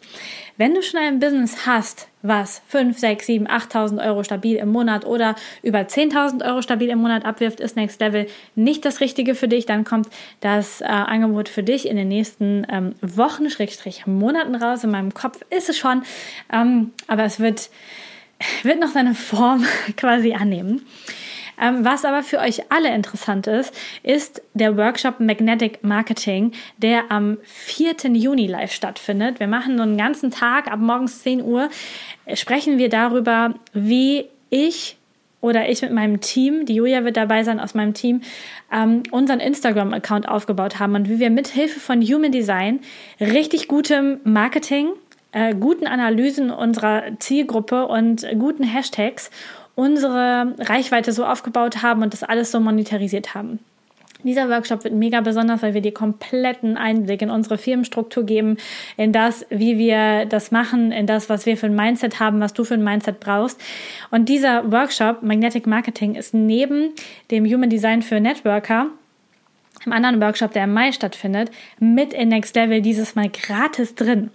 Wenn 0.57 0.73
du 0.73 0.81
schon 0.81 0.99
ein 0.99 1.19
Business 1.19 1.65
hast, 1.65 2.07
was 2.21 2.61
5, 2.67 2.97
6, 2.97 3.25
7, 3.25 3.47
8.000 3.47 4.05
Euro 4.05 4.23
stabil 4.23 4.57
im 4.57 4.69
Monat 4.69 5.05
oder 5.05 5.35
über 5.61 5.79
10.000 5.79 6.45
Euro 6.45 6.61
stabil 6.61 6.89
im 6.89 6.99
Monat 6.99 7.25
abwirft, 7.25 7.59
ist 7.59 7.75
Next 7.75 7.99
Level 8.01 8.27
nicht 8.55 8.83
das 8.85 8.99
Richtige 8.99 9.35
für 9.35 9.47
dich. 9.47 9.65
Dann 9.65 9.83
kommt 9.85 10.09
das 10.41 10.81
äh, 10.81 10.85
Angebot 10.85 11.49
für 11.49 11.63
dich 11.63 11.87
in 11.87 11.95
den 11.95 12.09
nächsten 12.09 12.67
ähm, 12.69 12.95
Wochen, 13.01 13.49
Schrägstrich 13.49 14.05
Monaten 14.05 14.55
raus. 14.55 14.83
In 14.83 14.91
meinem 14.91 15.13
Kopf 15.13 15.39
ist 15.49 15.69
es 15.69 15.77
schon, 15.77 16.03
ähm, 16.51 16.91
aber 17.07 17.23
es 17.23 17.39
wird, 17.39 17.69
wird 18.63 18.79
noch 18.79 18.89
seine 18.89 19.15
Form 19.15 19.65
quasi 19.97 20.33
annehmen. 20.33 20.85
Ähm, 21.61 21.85
was 21.85 22.05
aber 22.05 22.23
für 22.23 22.39
euch 22.39 22.71
alle 22.71 22.93
interessant 22.93 23.47
ist, 23.47 23.73
ist 24.03 24.41
der 24.53 24.77
Workshop 24.77 25.19
Magnetic 25.19 25.83
Marketing, 25.83 26.51
der 26.77 27.11
am 27.11 27.37
4. 27.43 27.95
Juni 28.13 28.47
live 28.47 28.71
stattfindet. 28.71 29.39
Wir 29.39 29.47
machen 29.47 29.77
so 29.77 29.83
einen 29.83 29.97
ganzen 29.97 30.31
Tag, 30.31 30.71
ab 30.71 30.79
morgens 30.79 31.21
10 31.23 31.43
Uhr, 31.43 31.69
sprechen 32.33 32.77
wir 32.77 32.89
darüber, 32.89 33.55
wie 33.73 34.25
ich 34.49 34.97
oder 35.43 35.69
ich 35.69 35.81
mit 35.81 35.91
meinem 35.91 36.21
Team, 36.21 36.65
die 36.65 36.75
Julia 36.75 37.03
wird 37.03 37.17
dabei 37.17 37.43
sein 37.43 37.59
aus 37.59 37.73
meinem 37.73 37.93
Team, 37.93 38.21
ähm, 38.71 39.03
unseren 39.11 39.41
Instagram-Account 39.41 40.29
aufgebaut 40.29 40.79
haben 40.79 40.95
und 40.95 41.09
wie 41.09 41.19
wir 41.19 41.29
mit 41.29 41.49
Hilfe 41.49 41.81
von 41.81 42.01
Human 42.01 42.31
Design 42.31 42.79
richtig 43.19 43.67
gutem 43.67 44.21
Marketing, 44.23 44.87
äh, 45.33 45.53
guten 45.53 45.85
Analysen 45.85 46.49
unserer 46.49 47.03
Zielgruppe 47.19 47.87
und 47.87 48.25
guten 48.39 48.63
Hashtags 48.63 49.31
unsere 49.75 50.55
Reichweite 50.59 51.11
so 51.11 51.25
aufgebaut 51.25 51.81
haben 51.81 52.03
und 52.03 52.13
das 52.13 52.23
alles 52.23 52.51
so 52.51 52.59
monetarisiert 52.59 53.33
haben. 53.33 53.59
Dieser 54.23 54.49
Workshop 54.49 54.85
wird 54.85 54.93
mega 54.93 55.19
besonders, 55.19 55.61
weil 55.61 55.73
wir 55.73 55.81
dir 55.81 55.93
kompletten 55.93 56.77
Einblick 56.77 57.21
in 57.21 57.29
unsere 57.29 57.57
Firmenstruktur 57.57 58.25
geben, 58.25 58.57
in 58.95 59.11
das, 59.11 59.45
wie 59.49 59.77
wir 59.77 60.25
das 60.25 60.49
machen, 60.51 60.93
in 60.93 61.05
das, 61.05 61.29
was 61.29 61.45
wir 61.45 61.57
für 61.57 61.65
ein 61.65 61.75
Mindset 61.75 62.21
haben, 62.21 62.39
was 62.39 62.53
du 62.53 62.63
für 62.63 62.75
ein 62.75 62.83
Mindset 62.83 63.19
brauchst. 63.19 63.59
Und 64.11 64.29
dieser 64.29 64.71
Workshop, 64.71 65.23
Magnetic 65.23 65.67
Marketing, 65.67 66.15
ist 66.15 66.33
neben 66.33 66.93
dem 67.31 67.45
Human 67.45 67.69
Design 67.69 68.01
für 68.01 68.21
Networker, 68.21 68.87
im 69.85 69.91
anderen 69.91 70.21
Workshop, 70.21 70.53
der 70.53 70.63
im 70.63 70.73
Mai 70.73 70.93
stattfindet, 70.93 71.51
mit 71.79 72.13
in 72.13 72.29
Next 72.29 72.55
Level 72.55 72.81
dieses 72.81 73.15
Mal 73.15 73.29
gratis 73.29 73.95
drin. 73.95 74.31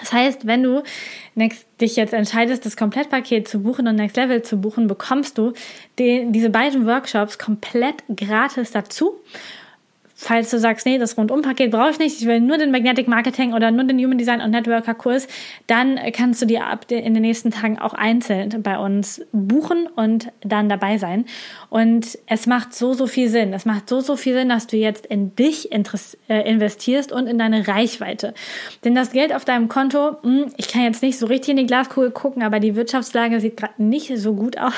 Das 0.00 0.12
heißt, 0.12 0.46
wenn 0.46 0.62
du 0.62 0.82
next, 1.34 1.66
dich 1.80 1.96
jetzt 1.96 2.12
entscheidest, 2.12 2.64
das 2.66 2.76
Komplettpaket 2.76 3.48
zu 3.48 3.60
buchen 3.60 3.86
und 3.88 3.96
Next 3.96 4.16
Level 4.16 4.42
zu 4.42 4.60
buchen, 4.60 4.86
bekommst 4.86 5.38
du 5.38 5.52
den, 5.98 6.32
diese 6.32 6.50
beiden 6.50 6.86
Workshops 6.86 7.38
komplett 7.38 8.02
gratis 8.14 8.70
dazu 8.70 9.20
falls 10.14 10.50
du 10.50 10.58
sagst, 10.58 10.86
nee, 10.86 10.98
das 10.98 11.18
Rundumpaket 11.18 11.70
brauche 11.70 11.90
ich 11.90 11.98
nicht, 11.98 12.20
ich 12.20 12.26
will 12.26 12.40
nur 12.40 12.56
den 12.56 12.70
Magnetic 12.70 13.08
Marketing 13.08 13.52
oder 13.52 13.70
nur 13.70 13.84
den 13.84 13.98
Human 13.98 14.16
Design 14.16 14.40
und 14.40 14.52
Networker 14.52 14.94
Kurs, 14.94 15.26
dann 15.66 15.98
kannst 16.12 16.40
du 16.40 16.46
dir 16.46 16.66
ab 16.66 16.86
in 16.88 17.14
den 17.14 17.22
nächsten 17.22 17.50
Tagen 17.50 17.78
auch 17.78 17.94
einzeln 17.94 18.62
bei 18.62 18.78
uns 18.78 19.22
buchen 19.32 19.88
und 19.96 20.28
dann 20.42 20.68
dabei 20.68 20.98
sein. 20.98 21.24
Und 21.68 22.18
es 22.26 22.46
macht 22.46 22.74
so, 22.74 22.92
so 22.92 23.06
viel 23.06 23.28
Sinn. 23.28 23.52
Es 23.52 23.64
macht 23.64 23.88
so, 23.88 24.00
so 24.00 24.16
viel 24.16 24.34
Sinn, 24.34 24.48
dass 24.48 24.66
du 24.66 24.76
jetzt 24.76 25.06
in 25.06 25.34
dich 25.34 25.72
äh, 25.72 26.48
investierst 26.48 27.10
und 27.10 27.26
in 27.26 27.38
deine 27.38 27.66
Reichweite. 27.66 28.34
Denn 28.84 28.94
das 28.94 29.10
Geld 29.10 29.34
auf 29.34 29.44
deinem 29.44 29.68
Konto, 29.68 30.16
hm, 30.22 30.52
ich 30.56 30.68
kann 30.68 30.82
jetzt 30.82 31.02
nicht 31.02 31.18
so 31.18 31.26
richtig 31.26 31.50
in 31.50 31.56
die 31.56 31.66
Glaskugel 31.66 32.12
gucken, 32.12 32.42
aber 32.42 32.60
die 32.60 32.76
Wirtschaftslage 32.76 33.40
sieht 33.40 33.56
gerade 33.56 33.82
nicht 33.82 34.16
so 34.16 34.34
gut 34.34 34.58
aus. 34.58 34.72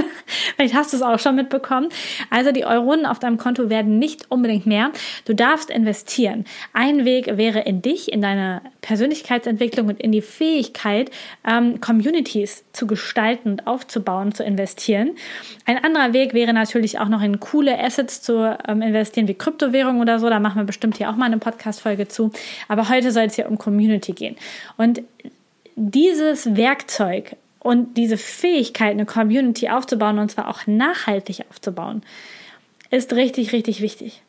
Vielleicht 0.56 0.74
hast 0.74 0.92
du 0.92 0.96
es 0.96 1.02
auch 1.02 1.18
schon 1.18 1.34
mitbekommen. 1.34 1.88
Also 2.30 2.52
die 2.52 2.64
Euronen 2.64 3.06
auf 3.06 3.18
deinem 3.18 3.38
Konto 3.38 3.68
werden 3.68 3.98
nicht 3.98 4.30
unbedingt 4.30 4.66
mehr 4.66 4.75
mehr. 4.76 4.92
Du 5.24 5.34
darfst 5.34 5.70
investieren. 5.70 6.44
Ein 6.72 7.04
Weg 7.04 7.36
wäre 7.36 7.60
in 7.60 7.82
dich, 7.82 8.12
in 8.12 8.20
deine 8.20 8.60
Persönlichkeitsentwicklung 8.82 9.88
und 9.88 10.00
in 10.00 10.12
die 10.12 10.22
Fähigkeit, 10.22 11.10
ähm, 11.48 11.80
Communities 11.80 12.64
zu 12.72 12.86
gestalten 12.86 13.52
und 13.52 13.66
aufzubauen, 13.66 14.32
zu 14.32 14.44
investieren. 14.44 15.12
Ein 15.64 15.82
anderer 15.82 16.12
Weg 16.12 16.34
wäre 16.34 16.52
natürlich 16.52 16.98
auch 16.98 17.08
noch 17.08 17.22
in 17.22 17.40
coole 17.40 17.78
Assets 17.78 18.22
zu 18.22 18.56
ähm, 18.68 18.82
investieren, 18.82 19.28
wie 19.28 19.34
Kryptowährungen 19.34 20.02
oder 20.02 20.18
so. 20.18 20.28
Da 20.28 20.40
machen 20.40 20.60
wir 20.60 20.64
bestimmt 20.64 20.98
hier 20.98 21.10
auch 21.10 21.16
mal 21.16 21.26
eine 21.26 21.38
Podcast-Folge 21.38 22.08
zu. 22.08 22.30
Aber 22.68 22.88
heute 22.88 23.10
soll 23.12 23.24
es 23.24 23.36
hier 23.36 23.48
um 23.48 23.58
Community 23.58 24.12
gehen. 24.12 24.36
Und 24.76 25.02
dieses 25.74 26.56
Werkzeug 26.56 27.36
und 27.60 27.96
diese 27.96 28.16
Fähigkeit, 28.16 28.92
eine 28.92 29.06
Community 29.06 29.68
aufzubauen 29.68 30.18
und 30.18 30.30
zwar 30.30 30.48
auch 30.48 30.66
nachhaltig 30.66 31.44
aufzubauen, 31.50 32.02
ist 32.90 33.12
richtig, 33.14 33.52
richtig 33.52 33.80
wichtig. 33.80 34.22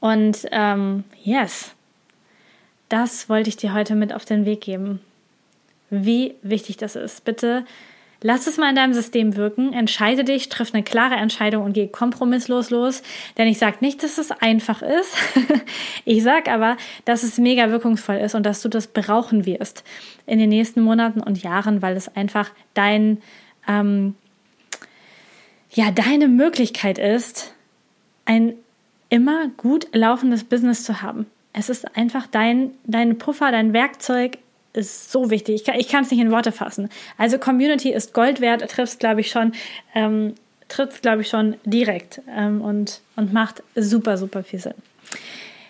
Und 0.00 0.46
ähm, 0.52 1.04
yes, 1.22 1.74
das 2.88 3.28
wollte 3.28 3.48
ich 3.48 3.56
dir 3.56 3.74
heute 3.74 3.94
mit 3.94 4.12
auf 4.12 4.24
den 4.24 4.44
Weg 4.44 4.60
geben. 4.60 5.00
Wie 5.90 6.34
wichtig 6.42 6.76
das 6.76 6.96
ist. 6.96 7.24
Bitte 7.24 7.64
lass 8.20 8.46
es 8.46 8.56
mal 8.56 8.70
in 8.70 8.76
deinem 8.76 8.94
System 8.94 9.36
wirken, 9.36 9.72
entscheide 9.72 10.24
dich, 10.24 10.48
triff 10.48 10.74
eine 10.74 10.82
klare 10.82 11.14
Entscheidung 11.14 11.64
und 11.64 11.72
geh 11.72 11.86
kompromisslos 11.86 12.70
los. 12.70 13.02
Denn 13.36 13.46
ich 13.48 13.58
sage 13.58 13.78
nicht, 13.80 14.02
dass 14.02 14.18
es 14.18 14.30
einfach 14.30 14.82
ist. 14.82 15.16
ich 16.04 16.22
sage 16.22 16.50
aber, 16.50 16.76
dass 17.04 17.22
es 17.22 17.38
mega 17.38 17.70
wirkungsvoll 17.70 18.16
ist 18.16 18.34
und 18.34 18.44
dass 18.44 18.62
du 18.62 18.68
das 18.68 18.88
brauchen 18.88 19.46
wirst 19.46 19.84
in 20.26 20.38
den 20.38 20.48
nächsten 20.48 20.80
Monaten 20.80 21.20
und 21.20 21.42
Jahren, 21.42 21.82
weil 21.82 21.96
es 21.96 22.14
einfach 22.16 22.50
dein, 22.74 23.22
ähm, 23.66 24.14
ja, 25.70 25.90
deine 25.90 26.28
Möglichkeit 26.28 26.98
ist, 26.98 27.54
ein 28.24 28.54
immer 29.08 29.48
gut 29.56 29.88
laufendes 29.92 30.44
Business 30.44 30.84
zu 30.84 31.02
haben. 31.02 31.26
Es 31.52 31.68
ist 31.68 31.96
einfach 31.96 32.26
dein, 32.26 32.72
dein 32.84 33.18
Puffer, 33.18 33.50
dein 33.50 33.72
Werkzeug 33.72 34.38
ist 34.74 35.10
so 35.10 35.30
wichtig. 35.30 35.64
Ich 35.76 35.88
kann 35.88 36.04
es 36.04 36.10
nicht 36.10 36.20
in 36.20 36.30
Worte 36.30 36.52
fassen. 36.52 36.88
Also 37.16 37.38
Community 37.38 37.90
ist 37.90 38.14
Gold 38.14 38.40
wert, 38.40 38.68
triffst, 38.70 39.00
glaube 39.00 39.20
ich, 39.20 39.30
schon, 39.30 39.52
ähm, 39.94 40.34
trittst, 40.68 41.02
glaube 41.02 41.22
ich, 41.22 41.28
schon 41.28 41.56
direkt 41.64 42.20
ähm, 42.36 42.60
und, 42.60 43.00
und 43.16 43.32
macht 43.32 43.62
super, 43.74 44.18
super 44.18 44.44
viel 44.44 44.60
Sinn. 44.60 44.74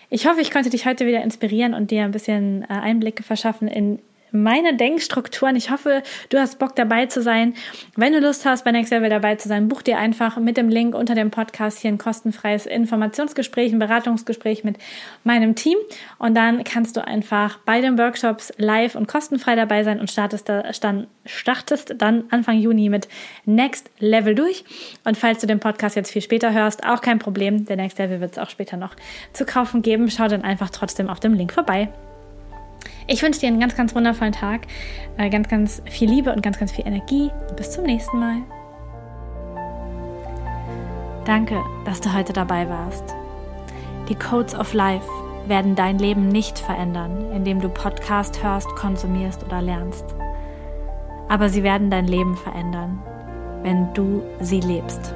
Ich 0.09 0.27
hoffe, 0.27 0.41
ich 0.41 0.51
konnte 0.51 0.69
dich 0.69 0.85
heute 0.85 1.05
wieder 1.05 1.23
inspirieren 1.23 1.73
und 1.73 1.91
dir 1.91 2.03
ein 2.03 2.11
bisschen 2.11 2.63
äh, 2.63 2.73
Einblicke 2.73 3.23
verschaffen 3.23 3.67
in 3.67 3.99
meine 4.31 4.75
Denkstrukturen. 4.75 5.55
Ich 5.55 5.71
hoffe, 5.71 6.03
du 6.29 6.37
hast 6.37 6.59
Bock 6.59 6.75
dabei 6.75 7.05
zu 7.07 7.21
sein. 7.21 7.53
Wenn 7.95 8.13
du 8.13 8.19
Lust 8.19 8.45
hast, 8.45 8.63
bei 8.65 8.71
Next 8.71 8.91
Level 8.91 9.09
dabei 9.09 9.35
zu 9.35 9.47
sein, 9.47 9.67
buch 9.67 9.81
dir 9.81 9.97
einfach 9.97 10.37
mit 10.37 10.57
dem 10.57 10.69
Link 10.69 10.95
unter 10.95 11.15
dem 11.15 11.31
Podcast 11.31 11.79
hier 11.79 11.91
ein 11.91 11.97
kostenfreies 11.97 12.65
Informationsgespräch, 12.65 13.73
ein 13.73 13.79
Beratungsgespräch 13.79 14.63
mit 14.63 14.77
meinem 15.23 15.55
Team. 15.55 15.77
Und 16.17 16.35
dann 16.35 16.63
kannst 16.63 16.97
du 16.97 17.05
einfach 17.05 17.57
bei 17.65 17.81
den 17.81 17.97
Workshops 17.97 18.53
live 18.57 18.95
und 18.95 19.07
kostenfrei 19.07 19.55
dabei 19.55 19.83
sein 19.83 19.99
und 19.99 20.11
startest, 20.11 20.49
dann, 20.49 21.07
startest 21.25 21.95
dann 21.97 22.25
Anfang 22.29 22.57
Juni 22.57 22.89
mit 22.89 23.07
Next 23.45 23.89
Level 23.99 24.35
durch. 24.35 24.63
Und 25.03 25.17
falls 25.17 25.41
du 25.41 25.47
den 25.47 25.59
Podcast 25.59 25.95
jetzt 25.95 26.11
viel 26.11 26.21
später 26.21 26.53
hörst, 26.53 26.85
auch 26.85 27.01
kein 27.01 27.19
Problem. 27.19 27.65
Der 27.65 27.75
Next 27.75 27.97
Level 27.99 28.21
wird 28.21 28.33
es 28.33 28.37
auch 28.37 28.49
später 28.49 28.77
noch 28.77 28.95
zu 29.33 29.45
kaufen 29.45 29.81
geben. 29.81 30.09
Schau 30.09 30.27
dann 30.27 30.43
einfach 30.43 30.69
trotzdem 30.69 31.09
auf 31.09 31.19
dem 31.19 31.33
Link 31.33 31.53
vorbei. 31.53 31.89
Ich 33.11 33.23
wünsche 33.23 33.39
dir 33.39 33.47
einen 33.47 33.59
ganz, 33.59 33.75
ganz 33.75 33.95
wundervollen 33.95 34.33
Tag, 34.33 34.67
äh, 35.17 35.31
ganz, 35.31 35.49
ganz 35.49 35.81
viel 35.89 36.07
Liebe 36.07 36.31
und 36.31 36.43
ganz, 36.43 36.59
ganz 36.59 36.71
viel 36.71 36.85
Energie. 36.85 37.31
Bis 37.57 37.71
zum 37.71 37.85
nächsten 37.85 38.19
Mal. 38.19 38.43
Danke, 41.25 41.59
dass 41.85 42.01
du 42.01 42.13
heute 42.13 42.33
dabei 42.33 42.69
warst. 42.69 43.15
Die 44.09 44.15
Codes 44.15 44.53
of 44.53 44.75
Life 44.75 45.07
werden 45.47 45.75
dein 45.75 45.97
Leben 45.97 46.27
nicht 46.27 46.59
verändern, 46.59 47.31
indem 47.33 47.59
du 47.59 47.69
Podcast 47.69 48.43
hörst, 48.43 48.67
konsumierst 48.75 49.43
oder 49.43 49.63
lernst. 49.63 50.05
Aber 51.29 51.49
sie 51.49 51.63
werden 51.63 51.89
dein 51.89 52.05
Leben 52.05 52.37
verändern, 52.37 53.01
wenn 53.63 53.91
du 53.95 54.21
sie 54.39 54.59
lebst. 54.59 55.15